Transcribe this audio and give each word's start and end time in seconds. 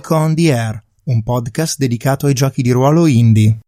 Geek 0.00 0.10
on 0.12 0.34
the 0.34 0.50
Air, 0.50 0.82
un 1.04 1.22
podcast 1.22 1.76
dedicato 1.76 2.24
ai 2.24 2.32
giochi 2.32 2.62
di 2.62 2.70
ruolo 2.70 3.06
indie. 3.06 3.58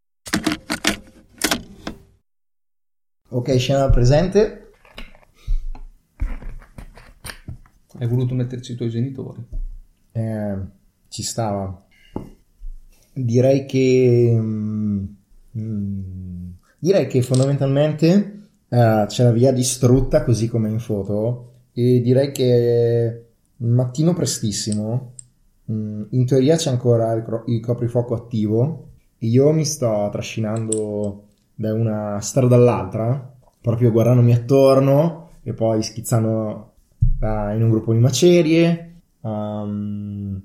Ok, 3.28 3.58
scena 3.58 3.90
presente. 3.90 4.70
Hai 7.98 8.06
voluto 8.06 8.34
metterci 8.34 8.72
i 8.72 8.76
tuoi 8.76 8.88
genitori? 8.88 9.44
Eh, 10.12 10.56
ci 11.08 11.22
stava. 11.22 11.86
Direi 13.12 13.66
che... 13.66 14.34
mm, 14.34 15.04
mm, 15.58 16.50
direi 16.78 17.08
che 17.08 17.20
fondamentalmente 17.20 18.48
eh, 18.70 19.04
c'è 19.06 19.22
la 19.22 19.32
via 19.32 19.52
distrutta 19.52 20.24
così 20.24 20.48
come 20.48 20.70
in 20.70 20.78
foto 20.78 21.66
e 21.74 22.00
direi 22.00 22.32
che 22.32 23.26
mattino 23.56 24.14
prestissimo 24.14 25.11
in 26.10 26.26
teoria 26.26 26.56
c'è 26.56 26.70
ancora 26.70 27.12
il, 27.12 27.60
coprifuoco 27.60 28.14
attivo. 28.14 28.88
E 29.18 29.26
io 29.26 29.52
mi 29.52 29.64
sto 29.64 30.08
trascinando 30.10 31.28
da 31.54 31.72
una 31.72 32.20
strada 32.20 32.56
all'altra 32.56 33.32
proprio 33.62 33.92
guardandomi 33.92 34.34
attorno 34.34 35.30
e 35.42 35.54
poi 35.54 35.82
schizzando 35.82 36.72
eh, 37.20 37.54
in 37.54 37.62
un 37.62 37.70
gruppo 37.70 37.92
di 37.92 38.00
macerie 38.00 39.00
um, 39.20 40.42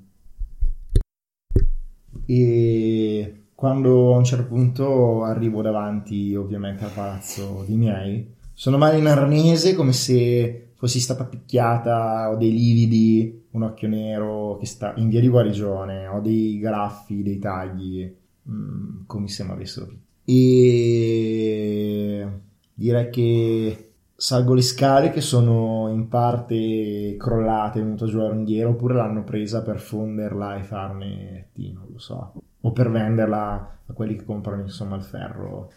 e 2.24 3.42
quando 3.54 4.14
a 4.14 4.18
un 4.18 4.24
certo 4.24 4.46
punto 4.46 5.24
arrivo 5.24 5.62
davanti 5.62 6.34
ovviamente 6.36 6.84
al 6.84 6.92
palazzo 6.92 7.64
dei 7.66 7.76
miei 7.76 8.34
sono 8.52 8.78
male 8.78 8.98
in 8.98 9.06
arnese 9.06 9.74
come 9.74 9.92
se 9.92 10.72
fossi 10.76 11.00
stata 11.00 11.24
picchiata 11.24 12.30
ho 12.30 12.36
dei 12.36 12.52
lividi 12.52 13.37
un 13.50 13.62
occhio 13.62 13.88
nero 13.88 14.56
che 14.58 14.66
sta 14.66 14.92
in 14.96 15.08
via 15.08 15.20
di 15.20 15.28
guarigione 15.28 16.06
ho 16.06 16.20
dei 16.20 16.58
graffi 16.58 17.22
dei 17.22 17.38
tagli 17.38 18.14
mm, 18.50 19.04
come 19.06 19.28
se 19.28 19.44
mi 19.44 19.50
avessero 19.50 19.90
e 20.30 22.28
direi 22.74 23.08
che 23.08 23.88
salgo 24.14 24.52
le 24.52 24.62
scale 24.62 25.10
che 25.10 25.20
sono 25.20 25.88
in 25.88 26.08
parte 26.08 27.16
crollate, 27.16 27.78
è 27.78 27.82
venuto 27.82 28.06
giù 28.06 28.18
la 28.18 28.30
ringhiera, 28.30 28.68
oppure 28.68 28.94
l'hanno 28.94 29.24
presa 29.24 29.62
per 29.62 29.78
fonderla 29.78 30.56
e 30.56 30.64
farne 30.64 31.46
non 31.54 31.86
lo 31.92 31.98
so, 31.98 32.32
o 32.60 32.72
per 32.72 32.90
venderla 32.90 33.78
a 33.86 33.92
quelli 33.94 34.16
che 34.16 34.24
comprano 34.24 34.62
insomma 34.62 34.96
il 34.96 35.02
ferro. 35.02 35.70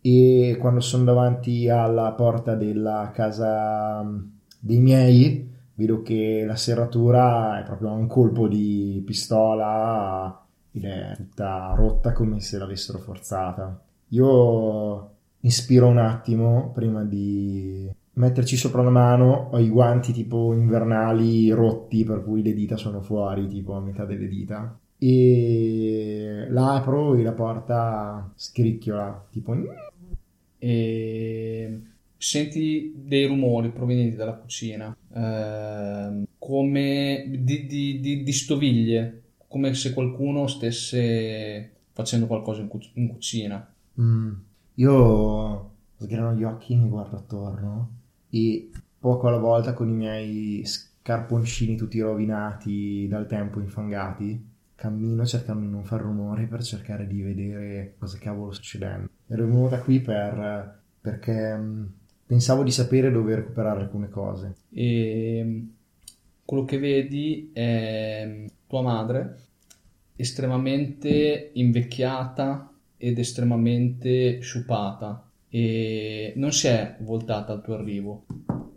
E 0.00 0.56
quando 0.58 0.80
sono 0.80 1.04
davanti 1.04 1.68
alla 1.68 2.12
porta 2.12 2.54
della 2.54 3.10
casa 3.12 4.02
mm, 4.02 4.18
dei 4.60 4.78
miei, 4.78 5.52
vedo 5.74 6.02
che 6.02 6.44
la 6.46 6.56
serratura 6.56 7.60
è 7.60 7.64
proprio 7.64 7.92
un 7.92 8.06
colpo 8.06 8.48
di 8.48 9.02
pistola 9.04 10.44
ed 10.72 10.84
è 10.84 11.12
tutta 11.16 11.72
rotta 11.76 12.12
come 12.12 12.40
se 12.40 12.58
l'avessero 12.58 12.98
forzata. 12.98 13.80
Io 14.08 15.10
ispiro 15.40 15.86
un 15.88 15.98
attimo 15.98 16.70
prima 16.72 17.04
di 17.04 17.90
metterci 18.14 18.56
sopra 18.56 18.82
la 18.82 18.90
mano. 18.90 19.50
Ho 19.52 19.58
i 19.58 19.68
guanti 19.68 20.12
tipo 20.12 20.52
invernali 20.52 21.50
rotti, 21.50 22.04
per 22.04 22.24
cui 22.24 22.42
le 22.42 22.54
dita 22.54 22.76
sono 22.76 23.00
fuori, 23.00 23.46
tipo 23.48 23.74
a 23.74 23.80
metà 23.80 24.04
delle 24.04 24.28
dita. 24.28 24.76
E 24.98 26.46
la 26.50 26.74
apro 26.74 27.14
e 27.14 27.22
la 27.22 27.32
porta 27.32 28.32
scricchiola, 28.34 29.26
tipo 29.30 29.54
E 30.58 31.80
senti 32.24 32.92
dei 32.96 33.26
rumori 33.26 33.70
provenienti 33.70 34.16
dalla 34.16 34.32
cucina, 34.32 34.96
ehm, 35.14 36.24
come 36.38 37.24
di, 37.28 37.66
di- 37.66 38.00
di- 38.00 38.22
di 38.22 38.32
stoviglie, 38.32 39.22
come 39.46 39.74
se 39.74 39.92
qualcuno 39.92 40.46
stesse 40.46 41.70
facendo 41.92 42.26
qualcosa 42.26 42.62
in, 42.62 42.68
cu- 42.68 42.90
in 42.94 43.08
cucina. 43.08 43.74
Mm. 44.00 44.32
Io 44.76 45.70
sgrano 45.98 46.34
gli 46.34 46.42
occhi, 46.44 46.74
mi 46.76 46.88
guardo 46.88 47.16
attorno 47.16 47.90
e 48.30 48.70
poco 48.98 49.28
alla 49.28 49.38
volta 49.38 49.74
con 49.74 49.88
i 49.88 49.92
miei 49.92 50.64
scarponcini 50.64 51.76
tutti 51.76 52.00
rovinati 52.00 53.06
dal 53.06 53.26
tempo 53.26 53.60
infangati 53.60 54.52
cammino 54.74 55.24
cercando 55.26 55.60
di 55.64 55.70
non 55.70 55.84
far 55.84 56.00
rumore 56.00 56.46
per 56.46 56.62
cercare 56.62 57.06
di 57.06 57.22
vedere 57.22 57.94
cosa 57.98 58.18
cavolo 58.18 58.50
sta 58.52 58.62
succedendo. 58.62 59.08
Ero 59.28 59.44
venuta 59.46 59.78
qui 59.78 60.00
per, 60.00 60.80
perché 61.00 61.56
mm, 61.56 61.84
pensavo 62.26 62.62
di 62.62 62.70
sapere 62.70 63.10
dove 63.10 63.34
recuperare 63.34 63.80
alcune 63.80 64.08
cose. 64.08 64.54
E 64.72 65.66
quello 66.44 66.64
che 66.64 66.78
vedi 66.78 67.50
è 67.52 68.44
tua 68.66 68.82
madre 68.82 69.38
estremamente 70.16 71.50
invecchiata 71.54 72.70
ed 72.96 73.18
estremamente 73.18 74.40
sciupata 74.40 75.28
e 75.48 76.32
non 76.36 76.52
si 76.52 76.68
è 76.68 76.96
voltata 77.00 77.52
al 77.52 77.62
tuo 77.62 77.74
arrivo 77.74 78.24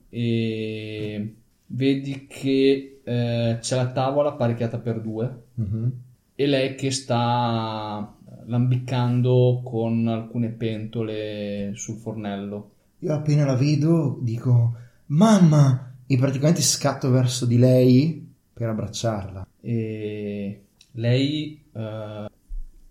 e 0.09 1.35
vedi 1.67 2.27
che 2.27 2.99
eh, 3.03 3.57
c'è 3.59 3.75
la 3.75 3.91
tavola 3.91 4.29
apparecchiata 4.29 4.79
per 4.79 5.01
due 5.01 5.45
Mhm. 5.55 5.91
e 6.35 6.45
lei 6.45 6.75
che 6.75 6.91
sta 6.91 8.15
lambiccando 8.45 9.61
con 9.63 10.07
alcune 10.07 10.49
pentole 10.49 11.71
sul 11.75 11.97
fornello 11.97 12.71
Io 12.99 13.13
appena 13.13 13.45
la 13.45 13.55
vedo 13.55 14.17
dico 14.21 14.75
mamma 15.07 15.95
e 16.07 16.17
praticamente 16.17 16.61
scatto 16.61 17.09
verso 17.09 17.45
di 17.45 17.57
lei 17.57 18.33
per 18.53 18.69
abbracciarla. 18.69 19.47
e 19.61 20.61
lei 20.93 21.61
eh, 21.73 22.27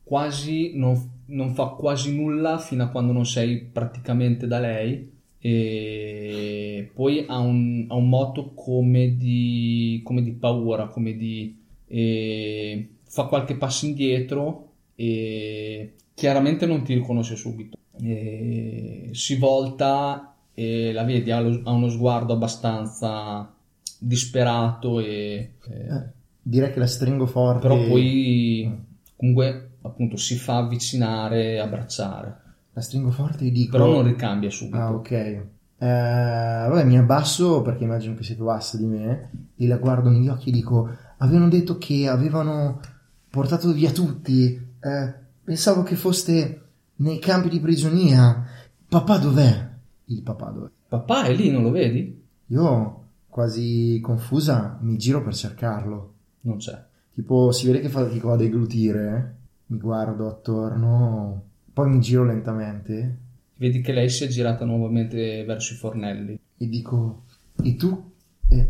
quasi 0.04 0.72
non, 0.76 1.22
non 1.26 1.54
fa 1.54 1.68
quasi 1.70 2.14
nulla 2.14 2.58
fino 2.58 2.84
a 2.84 2.88
quando 2.88 3.12
non 3.12 3.26
sei 3.26 3.58
praticamente 3.58 4.46
da 4.46 4.60
lei 4.60 5.12
e 5.38 6.90
poi 6.94 7.24
ha 7.26 7.38
un, 7.38 7.86
ha 7.88 7.94
un 7.94 8.08
moto 8.08 8.52
come 8.54 9.16
di, 9.16 10.00
come 10.04 10.22
di 10.22 10.32
paura, 10.32 10.86
come 10.86 11.16
di 11.16 11.64
e 11.88 12.88
fa 13.04 13.24
qualche 13.24 13.56
passo 13.56 13.86
indietro 13.86 14.72
e 14.94 15.94
chiaramente 16.16 16.64
non 16.64 16.82
ti 16.82 16.94
riconosce 16.94 17.36
subito. 17.36 17.76
E 18.00 19.10
si 19.12 19.36
volta 19.36 20.34
e 20.54 20.92
la 20.92 21.04
vedi, 21.04 21.30
ha, 21.30 21.40
lo- 21.40 21.60
ha 21.64 21.70
uno 21.70 21.88
sguardo 21.90 22.32
abbastanza 22.32 23.52
disperato 23.98 25.00
e, 25.00 25.52
e- 25.68 25.74
Eh, 25.88 26.02
direi 26.40 26.72
che 26.72 26.78
la 26.78 26.86
stringo 26.86 27.26
forte. 27.26 27.60
però 27.68 27.76
poi 27.86 28.84
comunque 29.16 29.70
appunto 29.82 30.16
si 30.16 30.36
fa 30.36 30.56
avvicinare, 30.58 31.60
abbracciare, 31.60 32.40
La 32.72 32.80
stringo 32.80 33.10
forte 33.10 33.44
e 33.46 33.50
dico 33.50 33.72
però 33.78 33.90
non 33.92 34.04
ricambia 34.04 34.50
subito. 34.50 34.76
Ah, 34.76 34.92
ok. 34.94 35.10
Eh, 35.12 35.44
vabbè, 35.78 36.84
mi 36.84 36.96
abbasso 36.98 37.60
perché 37.62 37.84
immagino 37.84 38.14
che 38.14 38.22
sia 38.22 38.34
più 38.34 38.44
bassa 38.44 38.76
di 38.78 38.84
me 38.86 39.30
e 39.56 39.66
la 39.66 39.76
guardo 39.76 40.08
negli 40.10 40.28
occhi 40.28 40.48
e 40.48 40.52
dico: 40.52 40.88
Avevano 41.18 41.48
detto 41.48 41.76
che 41.78 42.08
avevano 42.08 42.80
portato 43.30 43.72
via 43.72 43.90
tutti. 43.90 44.54
Eh, 44.80 45.24
pensavo 45.46 45.84
che 45.84 45.94
foste 45.94 46.62
nei 46.96 47.20
campi 47.20 47.48
di 47.48 47.60
prigionia. 47.60 48.44
Papà 48.88 49.18
dov'è? 49.18 49.70
Il 50.06 50.22
papà 50.22 50.50
dov'è? 50.50 50.70
Papà 50.88 51.24
è 51.26 51.34
lì, 51.34 51.50
non 51.52 51.62
lo 51.62 51.70
vedi? 51.70 52.20
Io, 52.46 53.04
quasi 53.28 54.00
confusa, 54.02 54.76
mi 54.80 54.96
giro 54.98 55.22
per 55.22 55.34
cercarlo. 55.34 56.14
Non 56.40 56.56
c'è. 56.56 56.84
Tipo, 57.14 57.52
si 57.52 57.66
vede 57.66 57.80
che 57.80 57.88
fa 57.88 58.04
fatica 58.04 58.32
a 58.32 58.36
deglutire. 58.36 59.16
eh. 59.16 59.44
Mi 59.68 59.78
guardo 59.78 60.28
attorno, 60.28 61.42
poi 61.72 61.88
mi 61.90 62.00
giro 62.00 62.24
lentamente 62.24 63.18
Vedi 63.56 63.80
che 63.80 63.92
lei 63.92 64.08
si 64.10 64.22
è 64.24 64.28
girata 64.28 64.64
nuovamente 64.64 65.42
verso 65.44 65.72
i 65.72 65.76
fornelli. 65.76 66.38
e 66.58 66.68
dico: 66.68 67.22
E 67.62 67.74
tu? 67.76 68.12
Eh, 68.48 68.68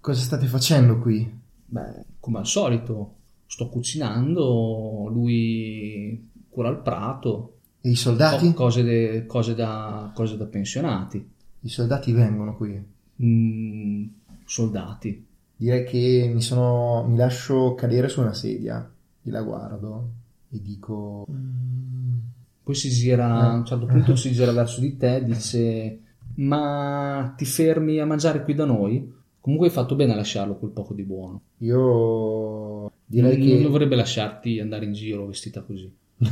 cosa 0.00 0.20
state 0.20 0.46
facendo 0.46 0.98
qui? 0.98 1.40
Beh, 1.64 2.04
come 2.20 2.38
al 2.38 2.46
solito, 2.46 3.14
sto 3.48 3.68
cucinando, 3.68 5.08
lui 5.10 6.28
cura 6.48 6.68
il 6.68 6.76
prato, 6.78 7.54
E 7.80 7.90
i 7.90 7.94
soldati? 7.96 8.48
co- 8.48 8.54
cose, 8.64 8.82
de- 8.82 9.24
cose 9.26 9.54
da, 9.54 10.10
cose 10.14 10.36
da 10.36 10.44
pensionati, 10.44 11.26
I 11.60 11.68
soldati 11.68 12.12
vengono 12.12 12.54
qui. 12.56 12.80
Mm, 13.22 14.04
soldati. 14.44 15.26
Direi 15.56 15.84
che 15.84 16.30
mi 16.32 16.40
sono. 16.40 17.04
mi 17.08 17.16
lascio 17.16 17.74
cadere 17.74 18.08
su 18.08 18.20
una 18.20 18.32
sedia 18.34 18.88
e 19.22 19.30
la 19.30 19.42
guardo 19.42 20.08
e 20.50 20.60
dico. 20.62 21.26
"Mm, 21.30 22.16
Poi 22.62 22.74
si 22.76 22.90
gira, 22.90 23.26
a 23.50 23.54
un 23.54 23.64
certo 23.64 23.86
punto 23.86 24.14
si 24.14 24.30
gira 24.32 24.52
verso 24.52 24.80
di 24.80 24.96
te 24.96 25.16
e 25.16 25.24
dice: 25.24 26.00
Ma 26.34 27.34
ti 27.36 27.44
fermi 27.44 27.98
a 27.98 28.06
mangiare 28.06 28.44
qui 28.44 28.54
da 28.54 28.64
noi? 28.66 29.12
Comunque 29.48 29.68
hai 29.68 29.74
fatto 29.74 29.94
bene 29.94 30.12
a 30.12 30.16
lasciarlo 30.16 30.56
quel 30.56 30.72
poco 30.72 30.92
di 30.92 31.04
buono. 31.04 31.40
Io 31.60 32.92
direi 33.06 33.38
non, 33.38 33.46
che. 33.46 33.52
non 33.54 33.62
dovrebbe 33.62 33.96
lasciarti 33.96 34.60
andare 34.60 34.84
in 34.84 34.92
giro 34.92 35.24
vestita 35.24 35.62
così. 35.62 35.90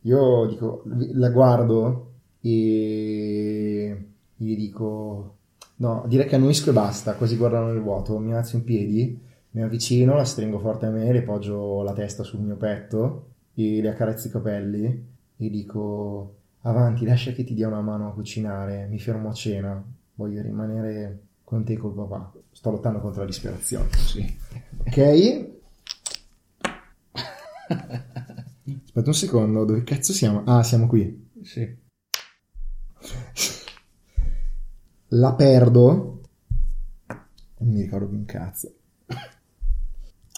Io 0.00 0.46
dico, 0.46 0.82
la 1.12 1.30
guardo 1.30 2.14
e 2.40 4.04
gli 4.34 4.56
dico, 4.56 5.36
no, 5.76 6.04
direi 6.08 6.26
che 6.26 6.34
annuisco 6.34 6.70
e 6.70 6.72
basta, 6.72 7.14
così 7.14 7.36
guardano 7.36 7.68
nel 7.68 7.80
vuoto, 7.80 8.18
mi 8.18 8.34
alzo 8.34 8.56
in 8.56 8.64
piedi 8.64 9.16
Mi 9.50 9.62
avvicino, 9.62 10.16
la 10.16 10.24
stringo 10.24 10.58
forte 10.58 10.86
a 10.86 10.90
me, 10.90 11.12
le 11.12 11.22
poggio 11.22 11.84
la 11.84 11.92
testa 11.92 12.24
sul 12.24 12.40
mio 12.40 12.56
petto 12.56 13.26
e 13.54 13.80
le 13.80 13.88
accarezzo 13.88 14.26
i 14.26 14.30
capelli 14.30 15.06
e 15.36 15.48
dico 15.48 16.34
avanti, 16.62 17.04
lascia 17.04 17.30
che 17.30 17.44
ti 17.44 17.54
dia 17.54 17.68
una 17.68 17.82
mano 17.82 18.08
a 18.08 18.12
cucinare, 18.12 18.88
mi 18.90 18.98
fermo 18.98 19.28
a 19.28 19.32
cena, 19.32 19.80
voglio 20.16 20.42
rimanere 20.42 21.28
con 21.50 21.64
te 21.64 21.72
e 21.72 21.76
col 21.78 21.92
papà. 21.92 22.32
Sto 22.52 22.70
lottando 22.70 23.00
contro 23.00 23.22
la 23.22 23.26
disperazione. 23.26 23.88
Sì. 23.96 24.36
Ok? 24.86 24.96
Aspetta 28.84 29.08
un 29.08 29.14
secondo, 29.14 29.64
dove 29.64 29.82
cazzo 29.82 30.12
siamo? 30.12 30.44
Ah, 30.44 30.62
siamo 30.62 30.86
qui. 30.86 31.28
Sì. 31.42 31.76
La 35.08 35.34
perdo. 35.34 36.20
Non 37.58 37.72
mi 37.72 37.80
ricordo 37.80 38.06
più 38.06 38.16
un 38.16 38.26
cazzo. 38.26 38.72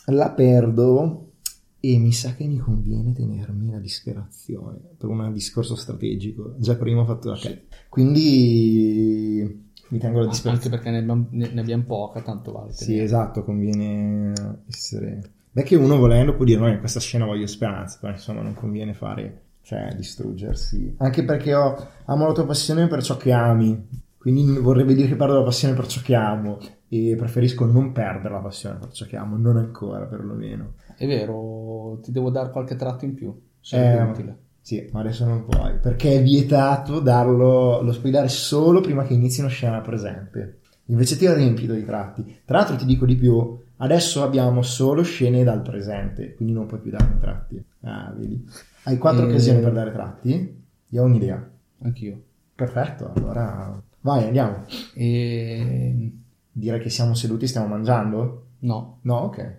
La 0.06 0.31
perdo 0.31 1.32
e 1.79 1.99
mi 1.99 2.12
sa 2.12 2.35
che 2.35 2.47
mi 2.47 2.56
conviene 2.56 3.12
tenermi 3.12 3.70
la 3.70 3.79
disperazione 3.79 4.79
per 4.97 5.11
un 5.11 5.31
discorso 5.31 5.76
strategico. 5.76 6.55
Già 6.56 6.75
prima 6.76 7.03
ho 7.03 7.06
fatto 7.06 7.29
la 7.29 7.37
Sì. 7.37 7.67
Quindi 7.91 9.71
mi 9.92 9.98
tengo 9.98 10.18
la 10.20 10.24
Anche 10.24 10.30
disperazione. 10.30 10.76
perché 10.76 10.90
ne 10.90 10.98
abbiamo, 10.98 11.26
ne- 11.30 11.50
ne 11.52 11.60
abbiamo 11.60 11.84
poca, 11.84 12.22
tanto 12.22 12.52
vale. 12.52 12.72
Sì, 12.72 12.86
tenere. 12.86 13.04
esatto, 13.04 13.44
conviene 13.44 14.32
essere... 14.68 15.20
Beh, 15.52 15.62
che 15.64 15.76
uno 15.76 15.98
volendo 15.98 16.34
può 16.34 16.44
dire, 16.46 16.58
no, 16.60 16.68
in 16.68 16.78
questa 16.78 16.98
scena 17.00 17.26
voglio 17.26 17.46
speranza, 17.46 17.98
però 18.00 18.12
insomma 18.12 18.40
non 18.40 18.54
conviene 18.54 18.94
fare, 18.94 19.42
cioè, 19.62 19.92
distruggersi. 19.94 20.94
Anche 20.98 21.24
perché 21.24 21.54
ho, 21.54 21.76
amo 22.06 22.26
la 22.26 22.32
tua 22.32 22.46
passione 22.46 22.86
per 22.86 23.02
ciò 23.02 23.18
che 23.18 23.32
ami, 23.32 23.86
quindi 24.16 24.58
vorrebbe 24.58 24.94
dire 24.94 25.08
che 25.08 25.16
perdo 25.16 25.38
la 25.38 25.44
passione 25.44 25.74
per 25.74 25.86
ciò 25.86 26.00
che 26.02 26.14
amo 26.14 26.58
e 26.88 27.14
preferisco 27.18 27.66
non 27.66 27.92
perdere 27.92 28.32
la 28.32 28.40
passione 28.40 28.78
per 28.78 28.92
ciò 28.92 29.04
che 29.04 29.16
amo, 29.16 29.36
non 29.36 29.58
ancora 29.58 30.06
perlomeno. 30.06 30.74
È 30.96 31.06
vero, 31.06 31.98
ti 32.02 32.12
devo 32.12 32.30
dare 32.30 32.50
qualche 32.50 32.76
tratto 32.76 33.04
in 33.04 33.14
più. 33.14 33.38
Sarebbe 33.60 33.98
Eh, 33.98 34.02
utile. 34.10 34.38
Sì, 34.62 34.88
ma 34.93 35.00
adesso 35.00 35.25
non 35.26 35.44
puoi, 35.44 35.75
perché 35.81 36.14
è 36.14 36.23
vietato 36.23 37.00
darlo, 37.00 37.82
lo 37.82 37.99
puoi 37.99 38.12
dare 38.12 38.29
solo 38.29 38.81
prima 38.81 39.03
che 39.05 39.12
inizi 39.14 39.41
una 39.41 39.49
scena 39.49 39.81
presente. 39.81 40.61
Invece 40.87 41.17
ti 41.17 41.26
ho 41.26 41.35
riempito 41.35 41.75
di 41.75 41.85
tratti. 41.85 42.38
Tra 42.44 42.59
l'altro 42.59 42.76
ti 42.76 42.85
dico 42.85 43.05
di 43.05 43.17
più, 43.17 43.59
adesso 43.79 44.23
abbiamo 44.23 44.62
solo 44.62 45.03
scene 45.03 45.43
dal 45.43 45.62
presente, 45.62 46.35
quindi 46.35 46.55
non 46.55 46.67
puoi 46.67 46.81
più 46.81 46.91
darmi 46.93 47.19
tratti. 47.19 47.64
Ah, 47.82 48.14
vedi. 48.17 48.49
Hai 48.85 48.99
quattro 48.99 49.26
Eh. 49.26 49.31
occasioni 49.31 49.61
per 49.61 49.73
dare 49.73 49.93
tratti? 49.93 50.62
Io 50.88 51.03
ho 51.03 51.06
un'idea. 51.06 51.50
Anch'io. 51.82 52.23
Perfetto, 52.55 53.12
allora 53.17 53.82
vai, 54.03 54.25
andiamo. 54.26 54.64
E... 54.94 56.12
Dire 56.53 56.79
che 56.79 56.91
siamo 56.91 57.14
seduti 57.14 57.44
e 57.44 57.49
stiamo 57.49 57.67
mangiando? 57.67 58.47
No, 58.61 58.99
No, 59.03 59.14
ok. 59.17 59.56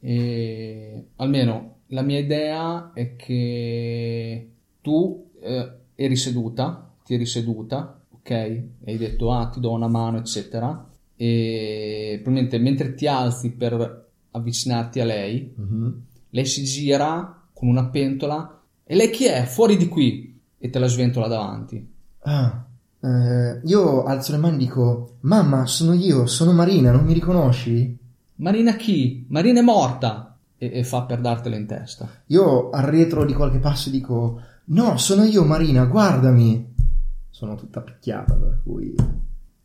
E 0.00 1.06
almeno 1.16 1.73
la 1.88 2.02
mia 2.02 2.18
idea 2.18 2.90
è 2.94 3.16
che 3.16 4.48
tu 4.80 5.30
eh, 5.40 5.72
eri 5.94 6.16
seduta, 6.16 6.90
ti 7.04 7.14
eri 7.14 7.26
seduta, 7.26 8.00
ok? 8.10 8.30
E 8.30 8.68
hai 8.86 8.96
detto 8.96 9.32
ah 9.32 9.48
ti 9.48 9.60
do 9.60 9.70
una 9.72 9.88
mano 9.88 10.18
eccetera 10.18 10.88
e 11.16 12.18
probabilmente 12.22 12.58
mentre 12.58 12.94
ti 12.94 13.06
alzi 13.06 13.52
per 13.52 14.08
avvicinarti 14.32 15.00
a 15.00 15.04
lei, 15.04 15.52
Mhm. 15.56 16.00
lei 16.30 16.44
si 16.46 16.64
gira 16.64 17.42
con 17.52 17.68
una 17.68 17.86
pentola 17.86 18.60
e 18.84 18.94
lei 18.96 19.10
chi 19.10 19.26
è? 19.26 19.44
Fuori 19.44 19.76
di 19.76 19.88
qui! 19.88 20.32
E 20.58 20.70
te 20.70 20.78
la 20.78 20.86
sventola 20.88 21.28
davanti. 21.28 21.86
Ah, 22.22 22.66
eh, 23.00 23.60
io 23.64 24.02
alzo 24.04 24.32
le 24.32 24.38
mani 24.38 24.54
e 24.56 24.58
dico, 24.58 25.16
mamma, 25.20 25.66
sono 25.66 25.92
io, 25.92 26.26
sono 26.26 26.52
Marina, 26.52 26.90
non 26.90 27.04
mi 27.04 27.12
riconosci? 27.12 27.96
Marina 28.36 28.74
chi? 28.76 29.26
Marina 29.28 29.60
è 29.60 29.62
morta! 29.62 30.33
E, 30.56 30.70
e 30.72 30.84
fa 30.84 31.02
per 31.02 31.20
dartela 31.20 31.56
in 31.56 31.66
testa. 31.66 32.08
Io 32.26 32.70
arretro 32.70 33.24
di 33.24 33.32
qualche 33.32 33.58
passo 33.58 33.90
dico, 33.90 34.40
no, 34.66 34.96
sono 34.98 35.24
io 35.24 35.44
Marina, 35.44 35.84
guardami. 35.84 36.72
Sono 37.30 37.56
tutta 37.56 37.80
picchiata, 37.80 38.34
per 38.34 38.60
cui... 38.62 38.94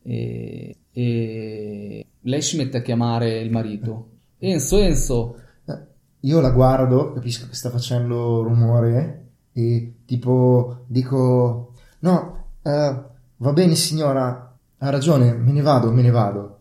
e, 0.02 0.76
e 0.92 2.06
lei 2.20 2.42
si 2.42 2.56
mette 2.56 2.78
a 2.78 2.82
chiamare 2.82 3.38
il 3.40 3.50
marito. 3.50 4.08
Enzo, 4.38 4.78
Enzo, 4.78 5.36
Eh, 5.66 5.78
Io 6.20 6.40
la 6.40 6.50
guardo, 6.50 7.12
capisco 7.12 7.46
che 7.46 7.54
sta 7.54 7.70
facendo 7.70 8.42
rumore 8.42 9.28
e 9.52 10.00
tipo 10.04 10.84
dico, 10.86 11.74
no, 12.00 12.44
eh, 12.62 13.02
va 13.36 13.52
bene 13.52 13.74
signora, 13.74 14.56
ha 14.78 14.90
ragione, 14.90 15.32
me 15.32 15.52
ne 15.52 15.62
vado, 15.62 15.92
me 15.92 16.02
ne 16.02 16.10
vado. 16.10 16.58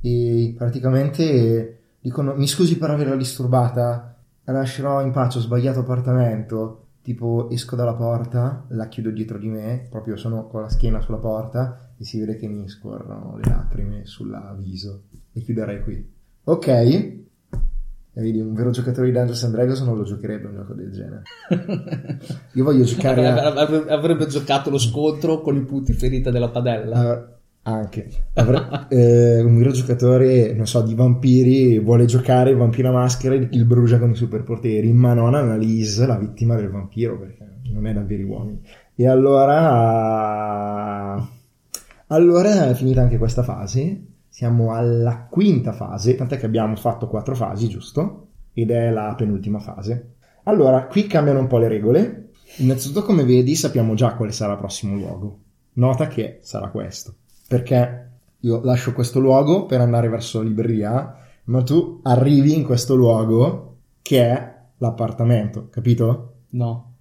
E 0.00 0.54
praticamente 0.56 1.77
dicono, 2.00 2.34
mi 2.34 2.46
scusi 2.46 2.78
per 2.78 2.90
averla 2.90 3.16
disturbata, 3.16 4.16
la 4.44 4.52
lascerò 4.52 5.02
in 5.02 5.12
pace, 5.12 5.38
ho 5.38 5.40
sbagliato 5.40 5.80
appartamento. 5.80 6.84
Tipo 7.02 7.48
esco 7.50 7.74
dalla 7.74 7.94
porta, 7.94 8.66
la 8.68 8.88
chiudo 8.88 9.10
dietro 9.10 9.38
di 9.38 9.48
me, 9.48 9.86
proprio 9.88 10.16
sono 10.16 10.46
con 10.46 10.60
la 10.60 10.68
schiena 10.68 11.00
sulla 11.00 11.16
porta 11.16 11.92
e 11.96 12.04
si 12.04 12.18
vede 12.18 12.36
che 12.36 12.46
mi 12.48 12.68
scorrono 12.68 13.38
le 13.42 13.48
lacrime 13.48 14.04
sul 14.04 14.36
viso. 14.58 15.04
E 15.32 15.40
chiuderei 15.40 15.82
qui. 15.82 16.12
Ok, 16.44 17.26
e 18.18 18.20
vedi, 18.20 18.40
un 18.40 18.52
vero 18.52 18.70
giocatore 18.70 19.06
di 19.06 19.12
Dungeons 19.12 19.44
and 19.44 19.54
Dragons 19.54 19.80
non 19.82 19.96
lo 19.96 20.02
giocherebbe 20.02 20.48
un 20.48 20.54
gioco 20.56 20.74
del 20.74 20.90
genere. 20.90 21.22
Io 22.54 22.64
voglio 22.64 22.82
giocare 22.82 23.28
a... 23.28 23.52
avrebbe, 23.52 23.90
avrebbe 23.92 24.26
giocato 24.26 24.70
lo 24.70 24.78
scontro 24.78 25.40
con 25.40 25.54
i 25.54 25.64
punti 25.64 25.92
ferita 25.92 26.32
della 26.32 26.48
padella. 26.48 26.98
a- 26.98 27.37
anche 27.68 28.08
eh, 28.88 29.40
un 29.40 29.58
vero 29.58 29.70
giocatore, 29.70 30.52
non 30.54 30.66
so, 30.66 30.82
di 30.82 30.94
vampiri 30.94 31.78
vuole 31.78 32.06
giocare 32.06 32.50
il 32.50 32.56
vampiro 32.56 32.88
a 32.88 32.92
maschera 32.92 33.34
il 33.34 33.64
brucia 33.64 33.98
con 33.98 34.10
i 34.10 34.14
superpoteri, 34.14 34.92
ma 34.92 35.12
non 35.14 35.34
Annalise, 35.34 36.06
la 36.06 36.16
vittima 36.16 36.56
del 36.56 36.70
vampiro, 36.70 37.18
perché 37.18 37.46
non 37.72 37.86
è 37.86 37.92
davvero 37.92 38.26
uomini. 38.26 38.60
E 38.94 39.06
allora, 39.06 40.34
allora 42.08 42.68
è 42.68 42.74
finita 42.74 43.02
anche 43.02 43.18
questa 43.18 43.42
fase. 43.42 44.04
Siamo 44.28 44.72
alla 44.72 45.26
quinta 45.28 45.72
fase, 45.72 46.14
tant'è 46.14 46.38
che 46.38 46.46
abbiamo 46.46 46.76
fatto 46.76 47.08
quattro 47.08 47.34
fasi, 47.34 47.68
giusto? 47.68 48.26
Ed 48.52 48.70
è 48.70 48.90
la 48.90 49.14
penultima 49.16 49.58
fase. 49.58 50.14
Allora, 50.44 50.86
qui 50.86 51.06
cambiano 51.06 51.40
un 51.40 51.46
po' 51.46 51.58
le 51.58 51.68
regole. 51.68 52.30
Innanzitutto, 52.56 53.02
come 53.02 53.24
vedi, 53.24 53.54
sappiamo 53.54 53.94
già 53.94 54.14
quale 54.14 54.32
sarà 54.32 54.52
il 54.52 54.58
prossimo 54.58 54.94
luogo. 54.94 55.38
Nota 55.74 56.08
che 56.08 56.38
sarà 56.42 56.68
questo. 56.68 57.14
Perché 57.48 58.10
io 58.40 58.60
lascio 58.62 58.92
questo 58.92 59.18
luogo 59.20 59.64
per 59.64 59.80
andare 59.80 60.08
verso 60.10 60.38
la 60.42 60.48
libreria, 60.48 61.16
ma 61.44 61.62
tu 61.62 62.00
arrivi 62.02 62.54
in 62.54 62.62
questo 62.62 62.94
luogo 62.94 63.76
che 64.02 64.22
è 64.22 64.54
l'appartamento, 64.76 65.68
capito? 65.70 66.34
No. 66.50 66.96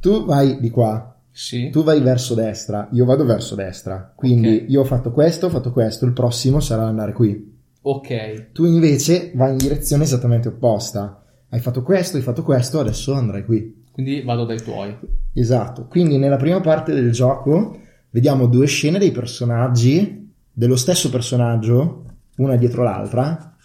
Tu 0.00 0.24
vai 0.24 0.58
di 0.58 0.70
qua, 0.70 1.14
Sì. 1.30 1.68
tu 1.68 1.82
vai 1.84 2.00
verso 2.00 2.34
destra, 2.34 2.88
io 2.92 3.04
vado 3.04 3.26
verso 3.26 3.54
destra. 3.54 4.10
Quindi 4.16 4.62
Ok. 4.62 4.70
io 4.70 4.80
ho 4.80 4.84
fatto 4.84 5.12
questo, 5.12 5.46
ho 5.46 5.50
fatto 5.50 5.70
questo, 5.70 6.06
il 6.06 6.12
prossimo 6.14 6.60
sarà 6.60 6.86
andare 6.86 7.12
qui. 7.12 7.58
Ok. 7.82 8.52
Tu 8.52 8.64
invece 8.64 9.32
vai 9.34 9.52
in 9.52 9.58
direzione 9.58 10.04
esattamente 10.04 10.48
opposta. 10.48 11.22
Hai 11.50 11.60
fatto 11.60 11.82
questo, 11.82 12.16
hai 12.16 12.22
fatto 12.22 12.42
questo, 12.42 12.80
adesso 12.80 13.12
andrai 13.12 13.44
qui. 13.44 13.84
Quindi 13.92 14.22
vado 14.22 14.44
dai 14.46 14.62
tuoi. 14.62 14.96
Esatto. 15.34 15.86
Quindi 15.88 16.16
nella 16.16 16.36
prima 16.36 16.60
parte 16.60 16.94
del 16.94 17.10
gioco 17.12 17.76
vediamo 18.10 18.46
due 18.46 18.66
scene 18.66 18.98
dei 18.98 19.12
personaggi 19.12 20.32
dello 20.52 20.76
stesso 20.76 21.10
personaggio, 21.10 22.04
una 22.36 22.56
dietro 22.56 22.82
l'altra, 22.82 23.56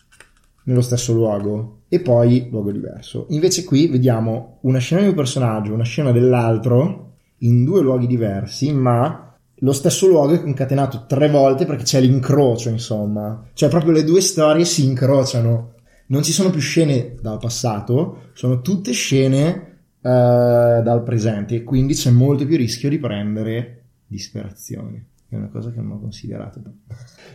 nello 0.63 0.81
stesso 0.81 1.13
luogo 1.13 1.81
e 1.87 1.99
poi 1.99 2.47
luogo 2.49 2.71
diverso. 2.71 3.27
Invece 3.29 3.63
qui 3.63 3.87
vediamo 3.87 4.59
una 4.61 4.79
scena 4.79 5.01
di 5.01 5.07
un 5.07 5.13
personaggio, 5.13 5.73
una 5.73 5.83
scena 5.83 6.11
dell'altro 6.11 7.13
in 7.39 7.63
due 7.63 7.81
luoghi 7.81 8.07
diversi, 8.07 8.71
ma 8.71 9.35
lo 9.59 9.73
stesso 9.73 10.07
luogo 10.07 10.33
è 10.33 10.41
concatenato 10.41 11.05
tre 11.07 11.29
volte 11.29 11.65
perché 11.65 11.83
c'è 11.83 12.01
l'incrocio, 12.01 12.69
insomma. 12.69 13.43
Cioè 13.53 13.69
proprio 13.69 13.91
le 13.91 14.03
due 14.03 14.21
storie 14.21 14.65
si 14.65 14.85
incrociano. 14.85 15.73
Non 16.07 16.23
ci 16.23 16.31
sono 16.31 16.49
più 16.49 16.59
scene 16.59 17.15
dal 17.19 17.39
passato, 17.39 18.29
sono 18.33 18.61
tutte 18.61 18.91
scene 18.91 19.77
eh, 20.01 20.81
dal 20.83 21.01
presente 21.03 21.55
e 21.55 21.63
quindi 21.63 21.93
c'è 21.93 22.11
molto 22.11 22.45
più 22.45 22.57
rischio 22.57 22.89
di 22.89 22.99
prendere 22.99 23.84
disperazione. 24.07 25.05
È 25.27 25.35
una 25.35 25.49
cosa 25.49 25.71
che 25.71 25.81
non 25.81 25.91
ho 25.91 25.99
considerato. 25.99 26.61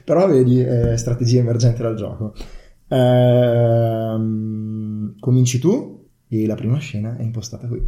Però 0.04 0.26
vedi, 0.28 0.60
è 0.60 0.96
strategia 0.96 1.40
emergente 1.40 1.82
dal 1.82 1.96
gioco. 1.96 2.34
Ehm, 3.80 5.18
cominci 5.18 5.58
tu 5.58 6.06
e 6.28 6.46
la 6.46 6.54
prima 6.54 6.78
scena 6.78 7.16
è 7.16 7.22
impostata 7.22 7.66
qui, 7.66 7.82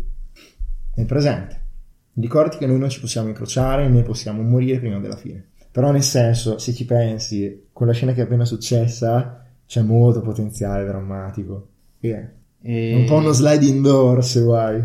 nel 0.97 1.07
presente. 1.07 1.61
Ricordati 2.15 2.59
che 2.59 2.67
noi 2.67 2.79
non 2.79 2.91
ci 2.91 3.01
possiamo 3.01 3.29
incrociare 3.29 3.89
né 3.89 4.03
possiamo 4.03 4.43
morire 4.43 4.79
prima 4.81 4.99
della 4.99 5.17
fine. 5.17 5.47
Però 5.71 5.91
nel 5.91 6.03
senso, 6.03 6.59
se 6.59 6.75
ci 6.75 6.85
pensi, 6.85 7.69
con 7.73 7.87
la 7.87 7.95
scena 7.95 8.13
che 8.13 8.21
è 8.21 8.25
appena 8.25 8.45
successa 8.45 9.47
c'è 9.65 9.81
molto 9.81 10.21
potenziale 10.21 10.85
drammatico. 10.85 11.69
È 11.99 12.29
E... 12.61 12.95
un 12.95 13.07
po' 13.07 13.15
uno 13.15 13.33
sliding 13.33 13.83
door 13.83 14.23
se 14.23 14.41
vuoi. 14.41 14.85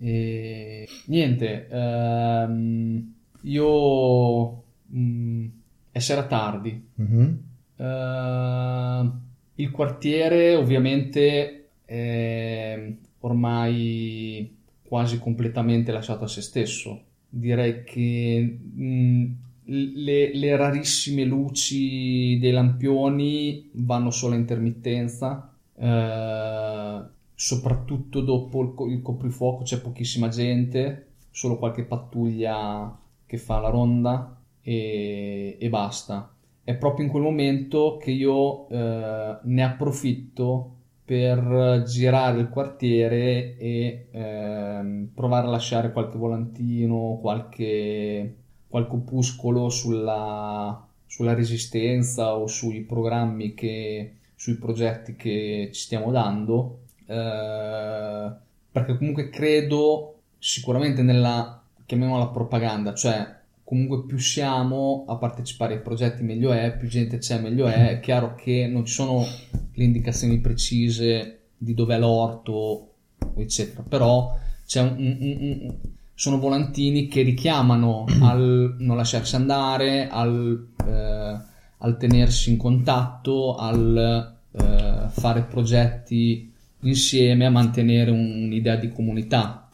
E 0.00 0.88
niente, 1.06 1.68
ehm, 1.68 3.13
io 3.44 4.62
mm, 4.94 5.46
è 5.90 5.98
sera 5.98 6.26
tardi. 6.26 6.88
Mhm. 6.94 7.42
Ehm, 7.76 9.20
il 9.56 9.70
quartiere 9.70 10.54
ovviamente 10.54 11.68
è 11.84 12.92
ormai 13.20 14.56
quasi 14.82 15.18
completamente 15.18 15.92
lasciato 15.92 16.24
a 16.24 16.28
se 16.28 16.42
stesso. 16.42 17.02
Direi 17.28 17.84
che 17.84 18.58
mh, 18.74 19.24
le, 19.64 20.34
le, 20.34 20.56
rarissime 20.56 21.24
luci 21.24 22.38
dei 22.38 22.52
lampioni 22.52 23.70
vanno 23.72 24.10
solo 24.10 24.34
a 24.34 24.38
intermittenza. 24.38 25.52
Eh, 25.76 27.02
soprattutto 27.34 28.20
dopo 28.20 28.62
il, 28.62 28.92
il 28.92 29.02
coprifuoco 29.02 29.64
c'è 29.64 29.80
pochissima 29.80 30.28
gente, 30.28 31.06
solo 31.30 31.58
qualche 31.58 31.84
pattuglia 31.84 32.96
che 33.34 33.38
fa 33.38 33.58
la 33.58 33.68
ronda 33.68 34.36
e, 34.62 35.56
e 35.58 35.68
basta. 35.68 36.32
È 36.62 36.74
proprio 36.74 37.04
in 37.04 37.10
quel 37.10 37.22
momento 37.22 37.98
che 38.00 38.10
io 38.10 38.68
eh, 38.68 39.38
ne 39.42 39.64
approfitto 39.64 40.70
per 41.04 41.82
girare 41.86 42.40
il 42.40 42.48
quartiere 42.48 43.58
e 43.58 44.06
eh, 44.10 45.06
provare 45.14 45.46
a 45.46 45.50
lasciare 45.50 45.92
qualche 45.92 46.16
volantino, 46.16 47.18
qualche, 47.20 48.34
qualche 48.68 48.94
opuscolo 48.94 49.68
sulla, 49.68 50.86
sulla 51.04 51.34
resistenza 51.34 52.36
o 52.36 52.46
sui 52.46 52.80
programmi 52.80 53.52
che, 53.52 54.14
sui 54.34 54.56
progetti 54.56 55.14
che 55.16 55.68
ci 55.72 55.80
stiamo 55.82 56.10
dando 56.10 56.78
eh, 57.06 58.32
perché 58.72 58.96
comunque 58.96 59.28
credo 59.28 60.20
sicuramente 60.38 61.02
nella 61.02 61.63
chiamiamola 61.86 62.28
propaganda, 62.28 62.94
cioè 62.94 63.42
comunque 63.62 64.04
più 64.04 64.18
siamo 64.18 65.04
a 65.08 65.16
partecipare 65.16 65.74
ai 65.74 65.80
progetti 65.80 66.22
meglio 66.22 66.52
è, 66.52 66.76
più 66.76 66.88
gente 66.88 67.18
c'è 67.18 67.40
meglio 67.40 67.66
è, 67.66 67.90
è 67.90 68.00
chiaro 68.00 68.34
che 68.34 68.66
non 68.66 68.84
ci 68.84 68.92
sono 68.92 69.24
le 69.72 69.84
indicazioni 69.84 70.38
precise 70.38 71.40
di 71.56 71.74
dov'è 71.74 71.98
l'orto 71.98 72.92
eccetera, 73.36 73.82
però 73.82 74.36
c'è 74.66 74.80
un, 74.80 74.96
un, 74.98 75.36
un, 75.40 75.74
sono 76.14 76.38
volantini 76.38 77.08
che 77.08 77.22
richiamano 77.22 78.04
al 78.22 78.76
non 78.78 78.96
lasciarsi 78.96 79.34
andare, 79.34 80.08
al, 80.08 80.68
eh, 80.86 81.38
al 81.78 81.96
tenersi 81.98 82.50
in 82.50 82.56
contatto, 82.56 83.56
al 83.56 84.36
eh, 84.52 85.08
fare 85.08 85.42
progetti 85.42 86.52
insieme 86.80 87.46
a 87.46 87.50
mantenere 87.50 88.10
un'idea 88.10 88.76
di 88.76 88.90
comunità 88.90 89.70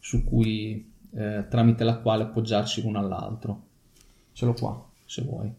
su 0.00 0.24
cui, 0.24 0.92
eh, 1.16 1.46
tramite 1.48 1.84
la 1.84 1.98
quale 1.98 2.24
appoggiarsi 2.24 2.82
l'uno 2.82 2.98
all'altro. 2.98 3.62
Ce 4.32 4.44
l'ho 4.44 4.54
qua, 4.54 4.84
se 5.04 5.22
vuoi. 5.22 5.52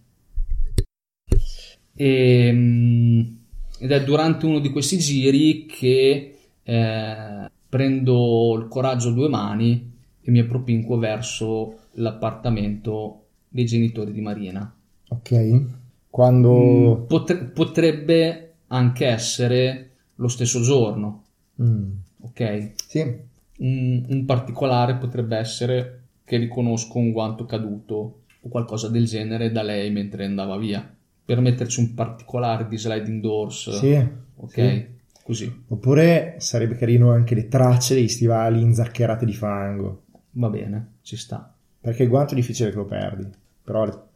E, 1.94 2.48
ehm, 2.48 3.38
ed 3.80 3.92
è 3.92 4.04
durante 4.04 4.46
uno 4.46 4.60
di 4.60 4.70
questi 4.70 4.98
giri 4.98 5.66
che 5.66 6.38
eh, 6.64 7.50
prendo 7.70 8.58
il 8.58 8.68
coraggio 8.68 9.10
a 9.10 9.14
due 9.14 9.30
mani 9.30 9.94
e 10.22 10.32
mi 10.32 10.40
appropinquo 10.40 10.98
verso 10.98 11.80
l'appartamento 11.94 13.26
dei 13.48 13.66
genitori 13.66 14.12
di 14.12 14.22
Marina. 14.22 14.74
Ok. 15.10 15.62
Quando... 16.10 17.02
Mm, 17.02 17.06
potre- 17.08 17.44
potrebbe 17.46 18.54
anche 18.68 19.06
essere 19.06 19.92
lo 20.16 20.28
stesso 20.28 20.62
giorno. 20.62 21.24
Mm. 21.62 21.92
Ok? 22.22 22.72
Sì. 22.88 23.34
Un, 23.58 24.06
un, 24.08 24.26
particolare 24.26 24.96
potrebbe 24.96 25.38
essere 25.38 26.02
che 26.26 26.38
riconosco 26.38 26.98
un 26.98 27.12
guanto 27.12 27.46
caduto 27.46 28.22
o 28.42 28.50
qualcosa 28.50 28.90
del 28.90 29.06
genere 29.06 29.52
da 29.52 29.62
lei 29.62 29.92
mentre 29.92 30.26
andava 30.26 30.58
via. 30.58 30.88
Per 31.26 31.40
metterci 31.40 31.80
un 31.80 31.94
particolare 31.94 32.68
di 32.68 32.78
sliding 32.78 33.22
doors. 33.22 33.78
Sì. 33.78 34.08
Ok? 34.36 34.54
Sì. 34.54 34.86
Così. 35.24 35.64
Oppure 35.70 36.36
sarebbe 36.38 36.76
carino 36.76 37.12
anche 37.12 37.34
le 37.34 37.48
tracce 37.48 37.96
degli 37.96 38.08
stivali 38.08 38.62
inzaccherate 38.62 39.26
di 39.26 39.34
fango. 39.34 40.04
Va 40.32 40.50
bene, 40.50 40.98
ci 41.02 41.18
sta. 41.18 41.52
Perché 41.82 42.04
il 42.04 42.10
guanto 42.10 42.34
è 42.34 42.36
difficile 42.36 42.70
che 42.70 42.76
lo 42.76 42.86
perdi. 42.86 43.28
Però 43.64 44.08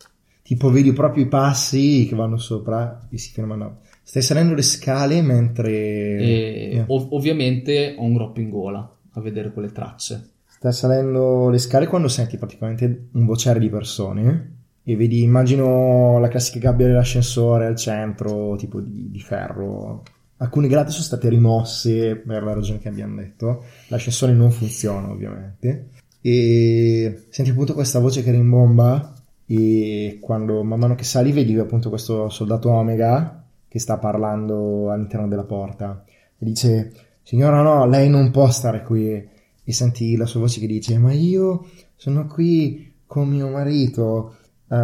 tipo 0.44 0.70
vedi 0.70 0.94
proprio 0.94 1.24
i 1.24 1.28
passi 1.28 2.06
che 2.08 2.16
vanno 2.16 2.38
sopra 2.38 3.08
e 3.10 3.18
si 3.18 3.32
fermano 3.32 3.80
Stai 4.10 4.24
salendo 4.24 4.56
le 4.56 4.64
scale 4.64 5.22
mentre... 5.22 5.72
E, 5.72 6.70
yeah. 6.74 6.86
ov- 6.88 7.14
ovviamente 7.14 7.94
ho 7.96 8.04
un 8.04 8.16
groppo 8.16 8.40
in 8.40 8.50
gola 8.50 8.98
a 9.14 9.22
vedere 9.22 9.52
quelle 9.52 9.72
tracce. 9.72 10.30
Stai 10.46 10.74
salendo 10.74 11.50
le 11.50 11.58
scale 11.58 11.88
quando 11.88 12.08
senti 12.08 12.38
praticamente 12.38 13.10
un 13.14 13.26
vociare 13.26 13.60
di 13.60 13.70
persone 13.70 14.58
e 14.84 14.96
vedi, 14.96 15.22
immagino, 15.22 16.18
la 16.20 16.30
classica 16.30 16.58
gabbia 16.58 16.88
dell'ascensore 16.88 17.68
al 17.68 17.76
centro, 17.76 18.56
tipo 18.56 18.80
di, 18.80 19.12
di 19.12 19.20
ferro. 19.20 20.04
Alcune 20.38 20.68
grate 20.68 20.90
sono 20.92 21.04
state 21.04 21.30
rimosse 21.30 22.16
per 22.16 22.44
la 22.44 22.54
ragione 22.54 22.80
che 22.80 22.88
abbiamo 22.88 23.18
detto. 23.18 23.66
L'ascensore 23.90 24.34
non 24.34 24.52
funziona, 24.52 25.12
ovviamente. 25.12 25.90
E 26.22 27.26
senti 27.30 27.52
appunto 27.52 27.74
questa 27.74 28.00
voce 28.00 28.24
che 28.24 28.32
rimbomba 28.32 29.14
e 29.46 30.18
quando 30.22 30.64
man 30.64 30.80
mano 30.80 30.96
che 30.96 31.04
sali 31.04 31.32
vedi 31.32 31.58
appunto 31.58 31.90
questo 31.90 32.30
soldato 32.30 32.72
Omega 32.72 33.44
che 33.68 33.80
sta 33.80 33.98
parlando 33.98 34.92
all'interno 34.92 35.28
della 35.28 35.44
porta 35.44 36.04
e 36.38 36.46
dice 36.46 36.92
signora 37.30 37.62
no, 37.62 37.86
lei 37.86 38.10
non 38.10 38.32
può 38.32 38.50
stare 38.50 38.82
qui 38.82 39.08
e 39.08 39.72
senti 39.72 40.16
la 40.16 40.26
sua 40.26 40.40
voce 40.40 40.60
che 40.60 40.66
dice 40.66 40.98
ma 40.98 41.14
io 41.14 41.68
sono 41.96 42.26
qui 42.26 42.92
con 43.06 43.30
mio 43.30 43.50
marito 43.50 44.36
uh, 44.66 44.76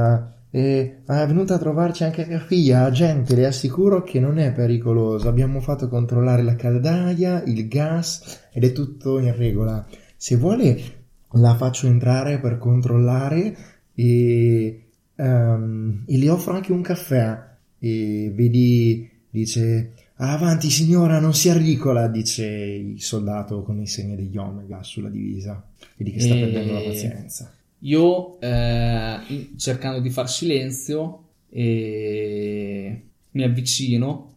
e 0.52 1.02
è 1.04 1.26
venuta 1.26 1.56
a 1.56 1.58
trovarci 1.58 2.04
anche 2.04 2.24
mia 2.28 2.38
figlia 2.38 2.92
gente 2.92 3.34
le 3.34 3.48
assicuro 3.48 4.04
che 4.04 4.20
non 4.20 4.38
è 4.38 4.54
pericoloso. 4.54 5.28
Abbiamo 5.28 5.60
fatto 5.60 5.90
controllare 5.90 6.44
la 6.44 6.56
caldaia 6.56 7.42
il 7.44 7.68
gas 7.68 8.48
ed 8.54 8.64
è 8.64 8.72
tutto 8.72 9.18
in 9.18 9.36
regola. 9.36 9.84
Se 10.16 10.36
vuole 10.36 10.80
la 11.32 11.56
faccio 11.56 11.88
entrare 11.88 12.40
per 12.40 12.60
controllare 12.60 13.58
e, 13.96 14.84
um, 15.16 16.04
e 16.06 16.18
le 16.18 16.30
offro 16.30 16.54
anche 16.54 16.72
un 16.72 16.82
caffè. 16.82 17.38
E 17.80 18.32
vedi, 18.34 19.10
dice, 19.32 19.94
avanti 20.18 20.70
signora, 20.70 21.20
non 21.20 21.34
sia 21.34 21.58
ricola, 21.58 22.08
dice 22.08 22.46
il 22.46 23.02
soldato 23.02 23.64
con 23.64 23.82
i 23.82 23.88
segni 23.88 24.16
degli 24.16 24.38
omega 24.38 24.82
sulla 24.84 25.10
divisa. 25.10 25.64
Vedi 25.98 26.12
che 26.12 26.20
sta 26.20 26.36
e... 26.36 26.40
perdendo 26.40 26.74
la 26.74 26.82
pazienza. 26.82 27.54
Io, 27.80 28.40
eh, 28.40 29.50
cercando 29.58 30.00
di 30.00 30.10
far 30.10 30.30
silenzio, 30.30 31.24
e 31.50 33.02
mi 33.32 33.44
avvicino, 33.44 34.34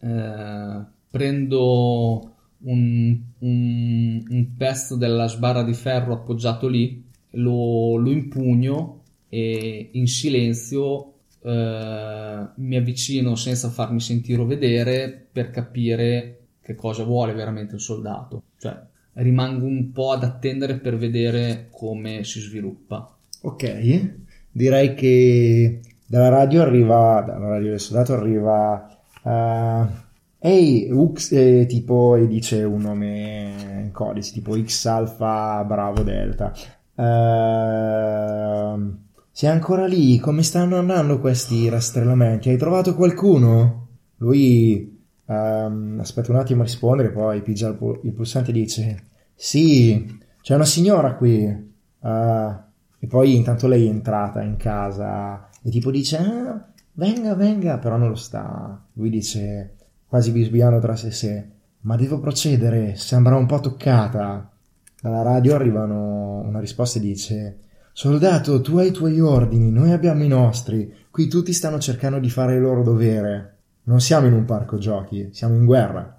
eh, 0.00 0.80
prendo 1.10 2.34
un, 2.58 3.18
un, 3.38 4.24
un, 4.28 4.56
pezzo 4.56 4.96
della 4.96 5.26
sbarra 5.26 5.62
di 5.62 5.74
ferro 5.74 6.14
appoggiato 6.14 6.68
lì, 6.68 7.04
lo, 7.30 7.96
lo 7.96 8.10
impugno 8.10 9.02
e 9.28 9.90
in 9.92 10.06
silenzio 10.06 11.12
eh, 11.46 12.48
mi 12.56 12.76
avvicino 12.76 13.36
senza 13.36 13.68
farmi 13.68 14.00
sentire 14.00 14.42
o 14.42 14.46
vedere 14.46 15.28
per 15.30 15.50
capire 15.50 16.38
che 16.60 16.74
cosa 16.74 17.04
vuole 17.04 17.32
veramente 17.32 17.76
il 17.76 17.80
soldato. 17.80 18.42
Cioè, 18.58 18.76
rimango 19.14 19.64
un 19.64 19.92
po' 19.92 20.10
ad 20.10 20.24
attendere 20.24 20.78
per 20.78 20.96
vedere 20.96 21.68
come 21.70 22.24
si 22.24 22.40
sviluppa. 22.40 23.16
Ok, 23.42 24.10
direi 24.50 24.94
che 24.94 25.80
dalla 26.04 26.30
radio 26.30 26.62
arriva, 26.62 27.22
dalla 27.24 27.48
radio 27.48 27.70
del 27.70 27.80
soldato 27.80 28.14
arriva... 28.14 28.90
Uh, 29.22 30.04
Ehi, 30.38 30.88
Ux, 30.92 31.32
eh, 31.32 31.66
tipo, 31.66 32.14
e 32.14 32.28
dice 32.28 32.62
un 32.62 32.82
nome 32.82 33.80
in 33.82 33.90
codice, 33.90 34.32
tipo 34.32 34.56
X 34.56 34.84
Alpha 34.84 35.64
Bravo 35.64 36.02
Delta. 36.02 36.52
Uh, 36.94 39.05
sei 39.36 39.50
ancora 39.50 39.86
lì? 39.86 40.18
Come 40.18 40.42
stanno 40.42 40.78
andando 40.78 41.20
questi 41.20 41.68
rastrellamenti? 41.68 42.48
Hai 42.48 42.56
trovato 42.56 42.94
qualcuno? 42.94 43.88
Lui 44.16 44.98
um, 45.26 45.98
aspetta 46.00 46.32
un 46.32 46.38
attimo 46.38 46.62
a 46.62 46.64
rispondere, 46.64 47.10
poi 47.10 47.42
pigia 47.42 47.68
il, 47.68 47.74
pu- 47.74 48.00
il 48.04 48.12
pulsante 48.12 48.48
e 48.48 48.54
dice: 48.54 49.02
Sì, 49.34 50.18
c'è 50.40 50.54
una 50.54 50.64
signora 50.64 51.16
qui. 51.16 51.44
Uh, 51.44 52.54
e 52.98 53.06
poi 53.06 53.36
intanto 53.36 53.66
lei 53.66 53.86
è 53.86 53.90
entrata 53.90 54.40
in 54.40 54.56
casa 54.56 55.50
e 55.62 55.68
tipo 55.68 55.90
dice: 55.90 56.16
ah, 56.16 56.66
Venga, 56.94 57.34
venga, 57.34 57.76
però 57.76 57.98
non 57.98 58.08
lo 58.08 58.14
sta. 58.14 58.86
Lui 58.94 59.10
dice, 59.10 59.74
quasi 60.06 60.30
bisbiando 60.30 60.78
tra 60.78 60.96
sé 60.96 61.08
e 61.08 61.12
sé: 61.12 61.48
Ma 61.80 61.96
devo 61.96 62.20
procedere, 62.20 62.94
sembra 62.96 63.36
un 63.36 63.44
po' 63.44 63.60
toccata. 63.60 64.50
Dalla 64.98 65.20
radio 65.20 65.54
arrivano 65.56 66.38
una 66.40 66.58
risposta 66.58 66.98
e 66.98 67.02
dice: 67.02 67.58
Soldato, 67.98 68.60
tu 68.60 68.76
hai 68.76 68.88
i 68.88 68.92
tuoi 68.92 69.18
ordini, 69.20 69.70
noi 69.70 69.90
abbiamo 69.90 70.22
i 70.22 70.28
nostri. 70.28 70.92
Qui 71.10 71.28
tutti 71.28 71.54
stanno 71.54 71.78
cercando 71.78 72.18
di 72.18 72.28
fare 72.28 72.56
il 72.56 72.60
loro 72.60 72.82
dovere. 72.82 73.56
Non 73.84 74.00
siamo 74.02 74.26
in 74.26 74.34
un 74.34 74.44
parco 74.44 74.76
giochi, 74.76 75.30
siamo 75.32 75.54
in 75.54 75.64
guerra. 75.64 76.14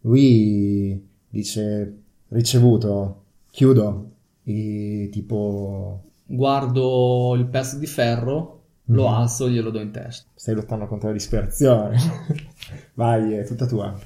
Lui 0.00 1.08
dice 1.28 1.98
ricevuto, 2.30 3.22
chiudo 3.48 4.10
e 4.42 5.08
tipo 5.12 6.02
guardo 6.26 7.36
il 7.36 7.46
pezzo 7.46 7.78
di 7.78 7.86
ferro 7.86 8.62
lo 8.86 9.06
Mhm. 9.08 9.14
alzo 9.14 9.46
e 9.46 9.50
glielo 9.50 9.70
do 9.70 9.78
in 9.80 9.92
testa. 9.92 10.28
Stai 10.34 10.56
lottando 10.56 10.88
contro 10.88 11.06
la 11.10 11.14
disperazione. 11.14 11.96
Vai, 12.94 13.34
è 13.34 13.44
tutta 13.46 13.66
tua. 13.66 13.96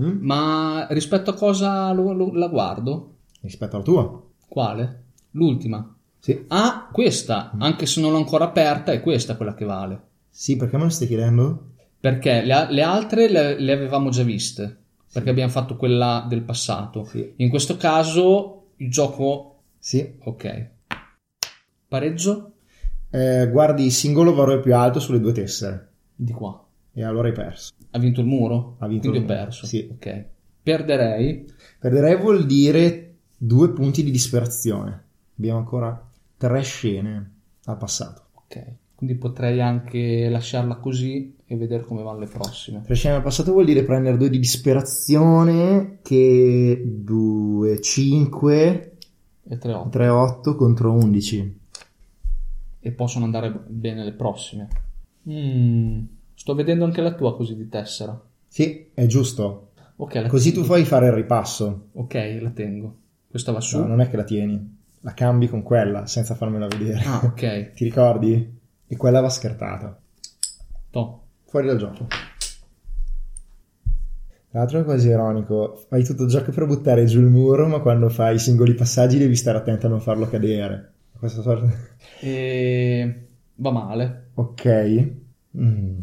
Mm? 0.00 0.18
Ma 0.22 0.88
rispetto 0.90 1.30
a 1.30 1.34
cosa 1.34 1.92
lo- 1.92 2.12
lo- 2.14 2.32
la 2.34 2.48
guardo? 2.48 3.14
Rispetto 3.42 3.76
alla 3.76 3.84
tua? 3.84 4.22
Quale? 4.48 4.99
L'ultima. 5.32 5.94
Sì. 6.18 6.44
Ah, 6.48 6.88
questa, 6.92 7.52
anche 7.58 7.86
se 7.86 8.00
non 8.00 8.12
l'ho 8.12 8.18
ancora 8.18 8.44
aperta, 8.44 8.92
è 8.92 9.00
questa 9.00 9.36
quella 9.36 9.54
che 9.54 9.64
vale. 9.64 10.00
Sì, 10.28 10.56
perché 10.56 10.76
me 10.76 10.84
lo 10.84 10.88
stai 10.90 11.08
chiedendo? 11.08 11.68
Perché 11.98 12.42
le, 12.42 12.66
le 12.70 12.82
altre 12.82 13.28
le, 13.28 13.58
le 13.58 13.72
avevamo 13.72 14.10
già 14.10 14.22
viste, 14.22 14.76
perché 15.12 15.30
abbiamo 15.30 15.50
fatto 15.50 15.76
quella 15.76 16.24
del 16.28 16.42
passato. 16.42 17.04
Sì. 17.04 17.32
In 17.36 17.48
questo 17.48 17.76
caso 17.76 18.72
il 18.76 18.90
gioco... 18.90 19.46
Sì. 19.78 20.14
Ok. 20.24 20.68
Pareggio? 21.88 22.52
Eh, 23.10 23.48
guardi 23.50 23.84
il 23.86 23.92
singolo 23.92 24.34
valore 24.34 24.60
più 24.60 24.74
alto 24.74 25.00
sulle 25.00 25.20
due 25.20 25.32
tessere. 25.32 25.88
Di 26.14 26.32
qua. 26.32 26.64
E 26.92 27.02
allora 27.02 27.28
hai 27.28 27.34
perso. 27.34 27.72
Ha 27.90 27.98
vinto 27.98 28.20
il 28.20 28.26
muro? 28.26 28.76
Ha 28.78 28.86
vinto 28.86 29.08
Quindi 29.08 29.26
il 29.26 29.30
ho 29.30 29.34
muro, 29.34 29.44
perso. 29.44 29.66
sì. 29.66 29.88
Ok. 29.90 30.24
Perderei. 30.62 31.46
Perderei 31.78 32.16
vuol 32.16 32.44
dire 32.46 33.14
due 33.36 33.70
punti 33.72 34.04
di 34.04 34.10
disperazione. 34.10 35.04
Abbiamo 35.40 35.60
ancora 35.60 36.06
tre 36.36 36.60
scene 36.60 37.32
al 37.64 37.78
passato. 37.78 38.24
Ok. 38.34 38.62
Quindi 38.94 39.16
potrei 39.16 39.58
anche 39.62 40.28
lasciarla 40.28 40.76
così 40.76 41.34
e 41.46 41.56
vedere 41.56 41.82
come 41.84 42.02
vanno 42.02 42.18
le 42.18 42.26
prossime. 42.26 42.82
Tre 42.82 42.94
scene 42.94 43.14
al 43.14 43.22
passato 43.22 43.52
vuol 43.52 43.64
dire 43.64 43.82
prendere 43.82 44.18
due 44.18 44.28
di 44.28 44.38
disperazione 44.38 46.00
che 46.02 46.82
2, 46.86 47.80
5, 47.80 48.96
E 49.48 49.58
3-8. 49.58 49.88
3, 49.88 50.08
8 50.08 50.54
contro 50.56 50.92
11. 50.92 51.58
E 52.80 52.92
possono 52.92 53.24
andare 53.24 53.50
bene 53.66 54.04
le 54.04 54.12
prossime. 54.12 54.68
Mm, 55.26 56.02
Sto 56.34 56.54
vedendo 56.54 56.84
anche 56.84 57.00
la 57.00 57.14
tua 57.14 57.34
così 57.34 57.56
di 57.56 57.68
tessera. 57.70 58.20
Sì, 58.46 58.88
è 58.92 59.06
giusto. 59.06 59.70
Ok, 59.96 60.14
la 60.16 60.28
Così 60.28 60.50
tu 60.50 60.56
tengo. 60.60 60.66
puoi 60.68 60.84
fare 60.84 61.06
il 61.06 61.12
ripasso. 61.12 61.88
Ok, 61.92 62.38
la 62.42 62.50
tengo. 62.50 62.96
Questa 63.30 63.52
va 63.52 63.60
su. 63.60 63.78
No, 63.78 63.86
non 63.86 64.00
è 64.02 64.10
che 64.10 64.16
la 64.16 64.24
tieni. 64.24 64.78
La 65.02 65.14
cambi 65.14 65.48
con 65.48 65.62
quella 65.62 66.06
senza 66.06 66.34
farmela 66.34 66.66
vedere. 66.66 67.02
Ah, 67.04 67.20
ok. 67.24 67.72
Ti 67.74 67.84
ricordi? 67.84 68.58
E 68.86 68.96
quella 68.96 69.20
va 69.20 69.30
scartata. 69.30 69.98
To. 70.90 71.22
Fuori 71.46 71.66
dal 71.66 71.78
gioco. 71.78 72.06
Tra 74.50 74.58
l'altro 74.58 74.80
è 74.80 74.84
quasi 74.84 75.08
ironico. 75.08 75.84
Fai 75.88 76.04
tutto 76.04 76.24
il 76.24 76.28
gioco 76.28 76.50
per 76.50 76.66
buttare 76.66 77.04
giù 77.06 77.20
il 77.20 77.26
muro, 77.26 77.66
ma 77.66 77.78
quando 77.78 78.08
fai 78.08 78.34
i 78.34 78.38
singoli 78.40 78.74
passaggi 78.74 79.16
devi 79.16 79.36
stare 79.36 79.58
attento 79.58 79.86
a 79.86 79.90
non 79.90 80.00
farlo 80.00 80.28
cadere. 80.28 80.92
Questa 81.18 81.42
sorta... 81.42 81.70
E 82.20 83.28
va 83.54 83.70
male. 83.70 84.30
Ok. 84.34 85.12
Mm. 85.56 85.98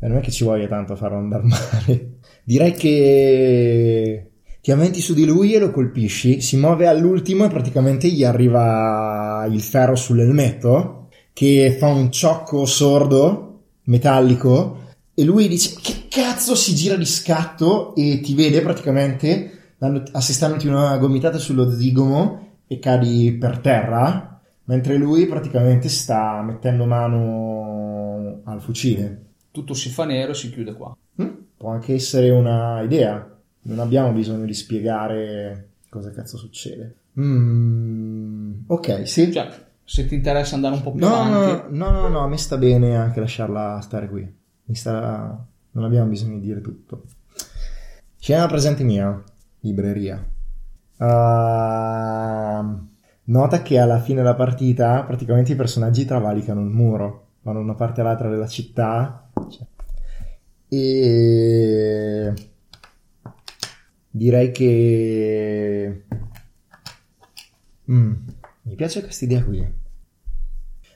Non 0.00 0.16
è 0.16 0.20
che 0.20 0.30
ci 0.30 0.44
voglia 0.44 0.66
tanto 0.66 0.94
a 0.94 0.96
farlo 0.96 1.18
andare 1.18 1.42
male. 1.46 2.14
Direi 2.44 2.72
che 2.72 4.31
ti 4.62 4.70
avventi 4.70 5.00
su 5.00 5.12
di 5.12 5.24
lui 5.24 5.54
e 5.54 5.58
lo 5.58 5.72
colpisci. 5.72 6.40
Si 6.40 6.56
muove 6.56 6.86
all'ultimo 6.86 7.44
e 7.44 7.48
praticamente 7.48 8.08
gli 8.08 8.22
arriva 8.22 9.44
il 9.50 9.60
ferro 9.60 9.96
sull'elmetto 9.96 11.08
che 11.32 11.76
fa 11.76 11.88
un 11.88 12.12
ciocco 12.12 12.64
sordo, 12.64 13.62
metallico. 13.86 14.78
E 15.14 15.24
lui 15.24 15.48
dice: 15.48 15.74
Che 15.82 16.06
cazzo 16.08 16.54
si 16.54 16.76
gira 16.76 16.94
di 16.94 17.04
scatto 17.04 17.92
e 17.96 18.20
ti 18.22 18.34
vede 18.34 18.60
praticamente 18.62 19.74
assestandoti 20.12 20.68
una 20.68 20.96
gomitata 20.96 21.38
sullo 21.38 21.68
zigomo 21.68 22.60
e 22.68 22.78
cadi 22.78 23.32
per 23.32 23.58
terra. 23.58 24.40
Mentre 24.66 24.94
lui 24.96 25.26
praticamente 25.26 25.88
sta 25.88 26.40
mettendo 26.40 26.86
mano 26.86 28.42
al 28.44 28.62
fucile. 28.62 29.30
Tutto 29.50 29.74
si 29.74 29.88
fa 29.88 30.04
nero 30.04 30.30
e 30.30 30.34
si 30.36 30.52
chiude 30.52 30.72
qua. 30.72 30.96
Mm, 31.20 31.30
Può 31.56 31.70
anche 31.70 31.94
essere 31.94 32.30
una 32.30 32.80
idea. 32.82 33.31
Non 33.64 33.78
abbiamo 33.78 34.12
bisogno 34.12 34.44
di 34.44 34.54
spiegare 34.54 35.68
cosa 35.88 36.10
cazzo 36.10 36.36
succede. 36.36 36.94
Mm, 37.20 38.52
ok, 38.66 39.06
sì. 39.06 39.30
Cioè, 39.32 39.48
se 39.84 40.06
ti 40.06 40.14
interessa 40.14 40.54
andare 40.56 40.74
un 40.74 40.82
po' 40.82 40.92
più 40.92 41.00
No, 41.06 41.14
avanti. 41.14 41.76
no, 41.76 41.90
no, 41.90 42.00
no, 42.00 42.08
no, 42.08 42.20
a 42.24 42.28
me 42.28 42.36
sta 42.38 42.56
bene 42.56 42.96
anche 42.96 43.20
lasciarla 43.20 43.80
stare 43.80 44.08
qui. 44.08 44.22
Mi 44.64 44.74
sta... 44.74 45.46
Non 45.74 45.84
abbiamo 45.84 46.08
bisogno 46.08 46.38
di 46.38 46.46
dire 46.46 46.60
tutto. 46.60 47.02
Scena 48.18 48.46
presente 48.46 48.84
mia, 48.84 49.22
libreria. 49.60 50.22
Ehm, 50.98 52.88
nota 53.24 53.62
che 53.62 53.78
alla 53.78 53.98
fine 54.00 54.22
della 54.22 54.34
partita 54.34 55.02
praticamente 55.04 55.52
i 55.52 55.56
personaggi 55.56 56.04
travalicano 56.04 56.60
il 56.60 56.68
muro, 56.70 57.26
vanno 57.42 57.58
da 57.58 57.64
una 57.64 57.74
parte 57.74 58.00
all'altra 58.00 58.28
della 58.28 58.46
città. 58.48 59.28
Cioè, 59.48 59.66
E 60.68 62.32
direi 64.12 64.52
che... 64.52 66.04
Mm, 67.90 68.12
mi 68.62 68.74
piace 68.76 69.02
questa 69.02 69.24
idea 69.24 69.42
qui. 69.42 69.58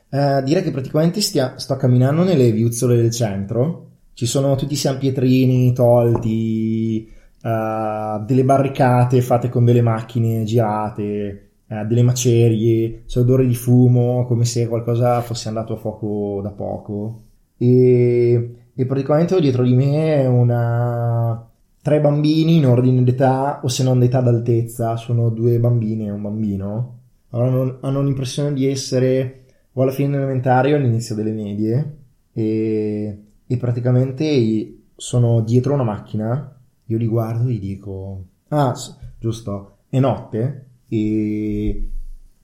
Eh, 0.09 0.43
direi 0.45 0.63
che 0.63 0.71
praticamente 0.71 1.21
stia- 1.21 1.59
sto 1.59 1.77
camminando 1.77 2.23
nelle 2.23 2.53
viuzzole 2.53 2.97
del 2.97 3.11
centro. 3.11 3.85
Ci 4.13 4.27
sono 4.27 4.55
tutti 4.55 4.75
i 4.75 4.77
sanpietrini 4.77 5.73
tolti, 5.73 7.07
eh, 7.43 8.23
delle 8.25 8.45
barricate 8.45 9.21
fatte 9.21 9.49
con 9.49 9.65
delle 9.65 9.83
macchine 9.83 10.45
girate, 10.45 11.51
eh, 11.67 11.85
delle 11.85 12.03
macerie, 12.03 13.03
c'è 13.07 13.19
odore 13.21 13.47
di 13.47 13.55
fumo, 13.55 14.25
come 14.27 14.45
se 14.45 14.69
qualcosa 14.69 15.21
fosse 15.23 15.49
andato 15.49 15.75
a 15.75 15.77
fuoco 15.77 16.41
da 16.43 16.51
poco. 16.51 17.23
E, 17.59 18.55
e 18.75 18.87
praticamente 18.87 19.35
ho 19.35 19.41
dietro 19.41 19.65
di 19.65 19.75
me 19.75 20.27
una... 20.27 21.46
tre 21.87 22.01
bambini 22.01 22.57
in 22.57 22.67
ordine 22.67 23.05
d'età, 23.05 23.61
o 23.63 23.69
se 23.69 23.85
non 23.85 24.01
d'età 24.01 24.21
d'altezza, 24.21 24.97
sono 24.97 25.29
due 25.29 25.61
bambine 25.61 26.07
e 26.07 26.11
un 26.11 26.21
bambino. 26.21 26.99
Allora, 27.29 27.49
hanno, 27.49 27.79
hanno 27.83 28.03
l'impressione 28.03 28.53
di 28.53 28.67
essere 28.67 29.45
o 29.73 29.83
alla 29.83 29.93
fine 29.93 30.17
elementari 30.17 30.73
o 30.73 30.77
all'inizio 30.77 31.15
delle 31.15 31.31
medie 31.31 31.99
e, 32.33 33.23
e 33.47 33.57
praticamente 33.57 34.79
sono 34.97 35.43
dietro 35.43 35.75
una 35.75 35.85
macchina. 35.85 36.59
Io 36.87 36.99
li 36.99 37.07
guardo 37.07 37.49
e 37.49 37.53
gli 37.53 37.61
dico: 37.61 38.25
Ah, 38.49 38.75
giusto, 39.21 39.77
è 39.89 40.01
notte 40.01 40.71
e, 40.89 41.89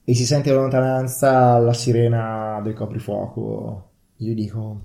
e 0.05 0.13
si 0.13 0.25
sente 0.25 0.51
in 0.51 0.55
lontananza 0.55 1.57
la 1.57 1.73
sirena 1.73 2.61
del 2.63 2.75
coprifuoco. 2.75 3.89
Io 4.19 4.33
dico: 4.33 4.83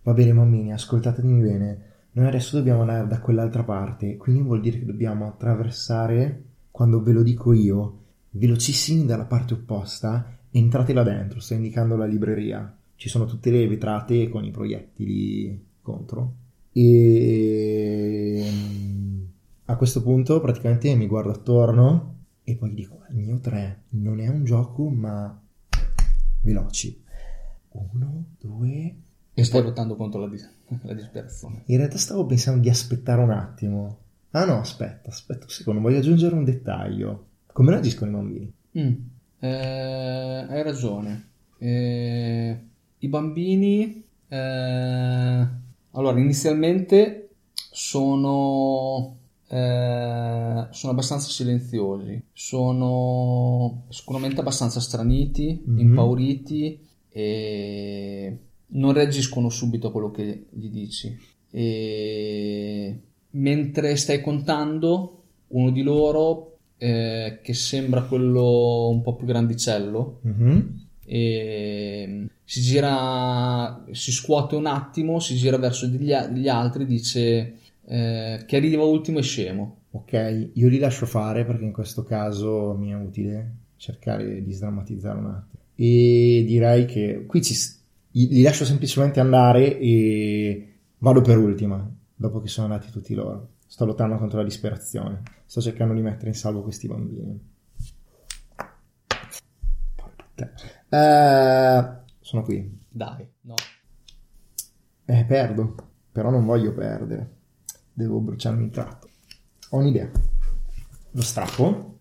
Va 0.00 0.14
bene, 0.14 0.32
bambini, 0.32 0.72
ascoltatemi 0.72 1.42
bene. 1.42 1.87
Noi 2.18 2.26
adesso 2.26 2.56
dobbiamo 2.56 2.80
andare 2.80 3.06
da 3.06 3.20
quell'altra 3.20 3.62
parte, 3.62 4.16
quindi 4.16 4.42
vuol 4.42 4.60
dire 4.60 4.80
che 4.80 4.84
dobbiamo 4.84 5.28
attraversare, 5.28 6.42
quando 6.72 7.00
ve 7.00 7.12
lo 7.12 7.22
dico 7.22 7.52
io, 7.52 7.98
velocissimi 8.30 9.04
dalla 9.04 9.24
parte 9.24 9.54
opposta. 9.54 10.36
Entrate 10.50 10.92
là 10.92 11.04
dentro, 11.04 11.38
sto 11.38 11.54
indicando 11.54 11.94
la 11.94 12.06
libreria. 12.06 12.76
Ci 12.96 13.08
sono 13.08 13.24
tutte 13.24 13.52
le 13.52 13.68
vetrate 13.68 14.28
con 14.30 14.42
i 14.42 14.50
proiettili 14.50 15.64
contro. 15.80 16.34
E 16.72 18.50
mm, 18.50 19.22
a 19.66 19.76
questo 19.76 20.02
punto 20.02 20.40
praticamente 20.40 20.92
mi 20.96 21.06
guardo 21.06 21.30
attorno 21.30 22.16
e 22.42 22.56
poi 22.56 22.74
dico: 22.74 22.98
Il 23.10 23.18
mio 23.18 23.38
3 23.38 23.82
non 23.90 24.18
è 24.18 24.26
un 24.26 24.42
gioco, 24.42 24.88
ma 24.88 25.40
veloci. 26.42 27.00
Uno, 27.68 28.24
due. 28.40 29.06
E 29.38 29.44
stai 29.44 29.62
lottando 29.62 29.94
contro 29.94 30.20
la, 30.20 30.28
dis- 30.28 30.50
la 30.82 30.94
disperazione. 30.94 31.62
In 31.66 31.76
realtà 31.76 31.96
stavo 31.96 32.26
pensando 32.26 32.60
di 32.60 32.68
aspettare 32.68 33.22
un 33.22 33.30
attimo. 33.30 33.98
Ah 34.32 34.44
no, 34.44 34.58
aspetta, 34.58 35.10
aspetta 35.10 35.44
un 35.44 35.50
secondo, 35.50 35.80
voglio 35.80 35.98
aggiungere 35.98 36.34
un 36.34 36.42
dettaglio. 36.42 37.26
Come 37.52 37.70
reagiscono 37.70 38.10
i 38.10 38.14
bambini? 38.14 38.52
Mm. 38.78 38.94
Eh, 39.38 40.46
hai 40.48 40.62
ragione. 40.64 41.28
Eh, 41.58 42.58
I 42.98 43.08
bambini, 43.08 44.02
eh, 44.26 45.46
allora, 45.92 46.18
inizialmente 46.18 47.28
sono, 47.54 49.18
eh, 49.46 50.66
sono 50.70 50.92
abbastanza 50.92 51.28
silenziosi, 51.28 52.22
sono 52.32 53.84
sicuramente 53.90 54.40
abbastanza 54.40 54.80
straniti, 54.80 55.62
Mhm. 55.64 55.78
impauriti 55.78 56.86
e 57.10 58.38
non 58.70 58.92
reagiscono 58.92 59.48
subito 59.48 59.88
a 59.88 59.92
quello 59.92 60.10
che 60.10 60.46
gli 60.50 60.68
dici. 60.68 61.16
E 61.50 62.98
mentre 63.30 63.96
stai 63.96 64.20
contando, 64.20 65.22
uno 65.48 65.70
di 65.70 65.82
loro 65.82 66.56
eh, 66.78 67.40
che 67.42 67.54
sembra 67.54 68.02
quello 68.02 68.88
un 68.88 69.02
po' 69.02 69.14
più 69.16 69.26
grandicello 69.26 70.20
Mhm. 70.22 70.86
e 71.04 72.26
si 72.44 72.60
gira 72.60 73.84
si 73.90 74.12
scuote 74.12 74.54
un 74.56 74.66
attimo 74.66 75.18
si 75.20 75.34
gira 75.34 75.56
verso 75.58 75.86
degli, 75.88 76.12
degli 76.30 76.48
altri 76.48 76.86
dice 76.86 77.54
eh, 77.86 78.42
che 78.46 78.56
arriva 78.56 78.84
ultimo 78.84 79.18
è 79.18 79.22
scemo 79.22 79.76
Ok, 79.90 80.50
io 80.52 80.68
li 80.68 80.78
lascio 80.78 81.06
fare 81.06 81.44
perché 81.46 81.64
in 81.64 81.72
questo 81.72 82.04
caso 82.04 82.76
mi 82.78 82.90
è 82.90 82.94
utile 82.94 83.52
cercare 83.76 84.44
di 84.44 84.52
sdrammatizzare 84.52 85.18
un 85.18 85.26
attimo. 85.26 85.62
e 85.74 86.44
direi 86.46 86.84
che 86.84 87.24
qui 87.26 87.42
ci, 87.42 87.54
li 88.12 88.42
lascio 88.42 88.64
semplicemente 88.64 89.20
andare 89.20 89.78
e 89.78 90.78
vado 90.98 91.20
per 91.20 91.38
ultima, 91.38 91.88
dopo 92.14 92.40
che 92.40 92.48
sono 92.48 92.72
andati 92.72 92.90
tutti 92.90 93.14
loro. 93.14 93.56
Sto 93.66 93.84
lottando 93.84 94.16
contro 94.16 94.38
la 94.38 94.44
disperazione, 94.44 95.22
sto 95.46 95.60
cercando 95.60 95.94
di 95.94 96.00
mettere 96.00 96.28
in 96.28 96.34
salvo 96.34 96.62
questi 96.62 96.88
bambini. 96.88 97.56
Eh, 100.88 101.88
sono 102.20 102.42
qui. 102.42 102.80
Dai, 102.88 103.28
no. 103.42 103.54
Eh, 105.04 105.24
perdo, 105.24 105.74
però 106.10 106.30
non 106.30 106.44
voglio 106.44 106.72
perdere. 106.72 107.36
Devo 107.92 108.20
bruciarmi 108.20 108.64
il 108.64 108.70
tratto. 108.70 109.08
Ho 109.70 109.78
un'idea. 109.78 110.10
Lo 111.10 111.22
strappo. 111.22 112.00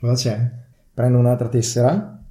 Cosa 0.00 0.14
c'è? 0.14 0.50
Prendo 0.92 1.18
un'altra 1.18 1.48
tessera. 1.48 2.22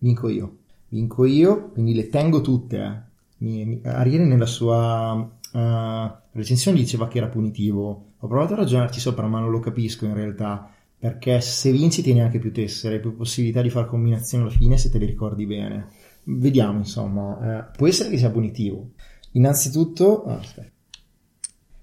Vinco 0.00 0.28
io. 0.28 0.56
Vinco 0.88 1.24
io, 1.24 1.70
quindi 1.70 1.94
le 1.94 2.08
tengo 2.08 2.40
tutte. 2.40 2.76
Eh. 2.78 3.08
Mi, 3.38 3.64
mi, 3.64 3.80
Ariele 3.84 4.24
nella 4.24 4.46
sua 4.46 5.12
uh, 5.12 6.10
recensione 6.32 6.78
diceva 6.78 7.06
che 7.08 7.18
era 7.18 7.28
punitivo. 7.28 8.06
Ho 8.18 8.26
provato 8.26 8.54
a 8.54 8.56
ragionarci 8.56 8.98
sopra, 8.98 9.26
ma 9.26 9.40
non 9.40 9.50
lo 9.50 9.60
capisco 9.60 10.06
in 10.06 10.14
realtà. 10.14 10.70
Perché 10.98 11.40
se 11.40 11.70
vinci 11.70 12.02
tieni 12.02 12.20
anche 12.20 12.38
più 12.38 12.52
tessere, 12.52 13.00
più 13.00 13.16
possibilità 13.16 13.62
di 13.62 13.70
fare 13.70 13.86
combinazioni 13.86 14.44
alla 14.44 14.52
fine 14.52 14.76
se 14.76 14.90
te 14.90 14.98
le 14.98 15.06
ricordi 15.06 15.46
bene. 15.46 15.88
Vediamo, 16.24 16.78
insomma. 16.78 17.58
Eh, 17.58 17.76
può 17.76 17.86
essere 17.86 18.10
che 18.10 18.18
sia 18.18 18.30
punitivo. 18.30 18.90
Innanzitutto... 19.32 20.04
Oh, 20.04 20.40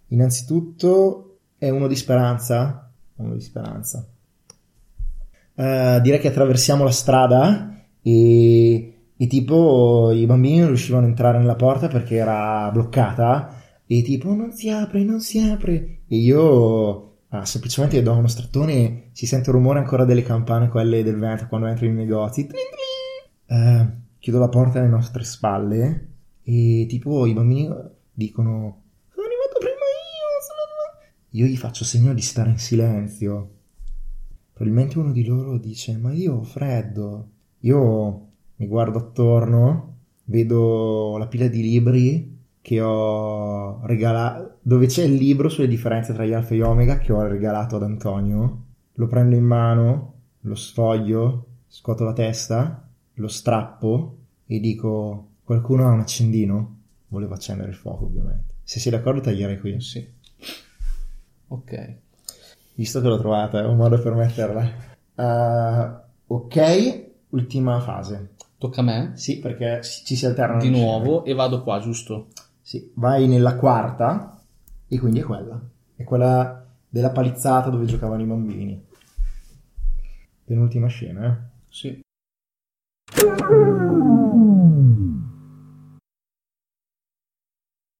innanzitutto 0.07 1.37
è 1.57 1.69
uno 1.69 1.87
di 1.87 1.95
speranza. 1.95 2.91
Uno 3.15 3.33
di 3.33 3.41
speranza. 3.41 4.07
Uh, 5.53 5.99
direi 6.01 6.19
che 6.19 6.27
attraversiamo 6.27 6.83
la 6.83 6.91
strada 6.91 7.76
e, 8.07 8.93
e, 9.17 9.27
tipo 9.27 10.11
i 10.13 10.25
bambini 10.25 10.59
non 10.59 10.67
riuscivano 10.67 11.05
a 11.05 11.09
entrare 11.09 11.39
nella 11.39 11.55
porta 11.55 11.89
perché 11.89 12.15
era 12.15 12.69
bloccata 12.71 13.61
e 13.85 14.01
tipo 14.01 14.33
non 14.33 14.53
si 14.53 14.69
apre, 14.69 15.03
non 15.03 15.19
si 15.19 15.39
apre 15.39 15.99
e 16.07 16.15
io 16.15 17.17
ah, 17.29 17.43
semplicemente 17.43 18.01
do 18.01 18.13
uno 18.13 18.27
strattone 18.27 19.09
si 19.11 19.25
sente 19.25 19.49
il 19.49 19.55
rumore 19.55 19.79
ancora 19.79 20.05
delle 20.05 20.23
campane 20.23 20.69
quelle 20.69 21.03
del 21.03 21.17
vento 21.17 21.47
quando 21.47 21.67
entri 21.67 21.87
nei 21.87 22.05
negozi 22.05 22.47
uh, 23.47 23.85
chiudo 24.17 24.39
la 24.39 24.49
porta 24.49 24.79
alle 24.79 24.87
nostre 24.87 25.25
spalle 25.25 26.07
e 26.43 26.85
tipo 26.87 27.25
i 27.25 27.33
bambini 27.33 27.67
dicono 28.13 28.83
sono 29.11 29.27
arrivato 29.27 29.59
prima 29.59 29.73
io 29.73 30.29
sono 30.45 30.61
arrivato. 30.63 31.13
io 31.31 31.45
gli 31.45 31.57
faccio 31.57 31.83
segno 31.83 32.13
di 32.13 32.21
stare 32.21 32.51
in 32.51 32.57
silenzio 32.57 33.51
Probabilmente 34.57 34.97
uno 34.97 35.11
di 35.11 35.23
loro 35.23 35.59
dice: 35.59 35.95
Ma 35.97 36.11
io 36.11 36.37
ho 36.37 36.43
freddo. 36.43 37.29
Io 37.61 38.27
mi 38.55 38.67
guardo 38.67 38.99
attorno, 38.99 39.95
vedo 40.25 41.17
la 41.17 41.27
pila 41.27 41.47
di 41.47 41.61
libri 41.61 42.37
che 42.61 42.81
ho 42.81 43.85
regalato, 43.85 44.57
dove 44.61 44.87
c'è 44.87 45.03
il 45.03 45.13
libro 45.13 45.49
sulle 45.49 45.67
differenze 45.67 46.13
tra 46.13 46.25
gli 46.25 46.33
alfa 46.33 46.53
e 46.53 46.57
gli 46.57 46.61
omega 46.61 46.97
che 46.97 47.13
ho 47.13 47.25
regalato 47.25 47.77
ad 47.77 47.83
Antonio. 47.83 48.63
Lo 48.93 49.07
prendo 49.07 49.35
in 49.35 49.45
mano, 49.45 50.13
lo 50.41 50.55
sfoglio, 50.55 51.45
scuoto 51.67 52.03
la 52.03 52.13
testa, 52.13 52.87
lo 53.13 53.27
strappo 53.27 54.17
e 54.45 54.59
dico: 54.59 55.29
Qualcuno 55.43 55.87
ha 55.87 55.91
un 55.91 55.99
accendino? 55.99 56.75
Volevo 57.07 57.35
accendere 57.35 57.69
il 57.69 57.75
fuoco, 57.75 58.05
ovviamente. 58.05 58.55
Se 58.63 58.79
sei 58.79 58.91
d'accordo, 58.91 59.21
taglierei 59.21 59.59
qui. 59.59 59.79
Sì. 59.79 60.05
Ok. 61.47 61.95
Visto 62.75 63.01
che 63.01 63.07
l'ho 63.07 63.17
trovata, 63.17 63.61
è 63.61 63.65
un 63.65 63.77
modo 63.77 63.99
per 64.01 64.13
metterla. 64.13 64.71
Uh, 65.15 66.33
ok, 66.33 67.06
ultima 67.29 67.79
fase. 67.79 68.35
Tocca 68.57 68.81
a 68.81 68.83
me? 68.83 69.11
Sì, 69.15 69.39
perché 69.39 69.81
ci 69.83 70.15
si 70.15 70.25
alternano. 70.25 70.59
Di 70.61 70.69
nuovo 70.69 71.23
e 71.23 71.33
vado 71.33 71.61
qua, 71.61 71.79
giusto? 71.79 72.27
Sì, 72.61 72.91
vai 72.95 73.27
nella 73.27 73.55
quarta 73.55 74.41
e 74.87 74.99
quindi 74.99 75.19
è 75.19 75.23
quella. 75.23 75.59
È 75.95 76.03
quella 76.03 76.65
della 76.89 77.11
palizzata 77.11 77.69
dove 77.69 77.85
giocavano 77.85 78.21
i 78.21 78.25
bambini. 78.25 78.85
Penultima 80.43 80.87
scena, 80.87 81.27
eh? 81.27 81.37
Sì. 81.69 82.01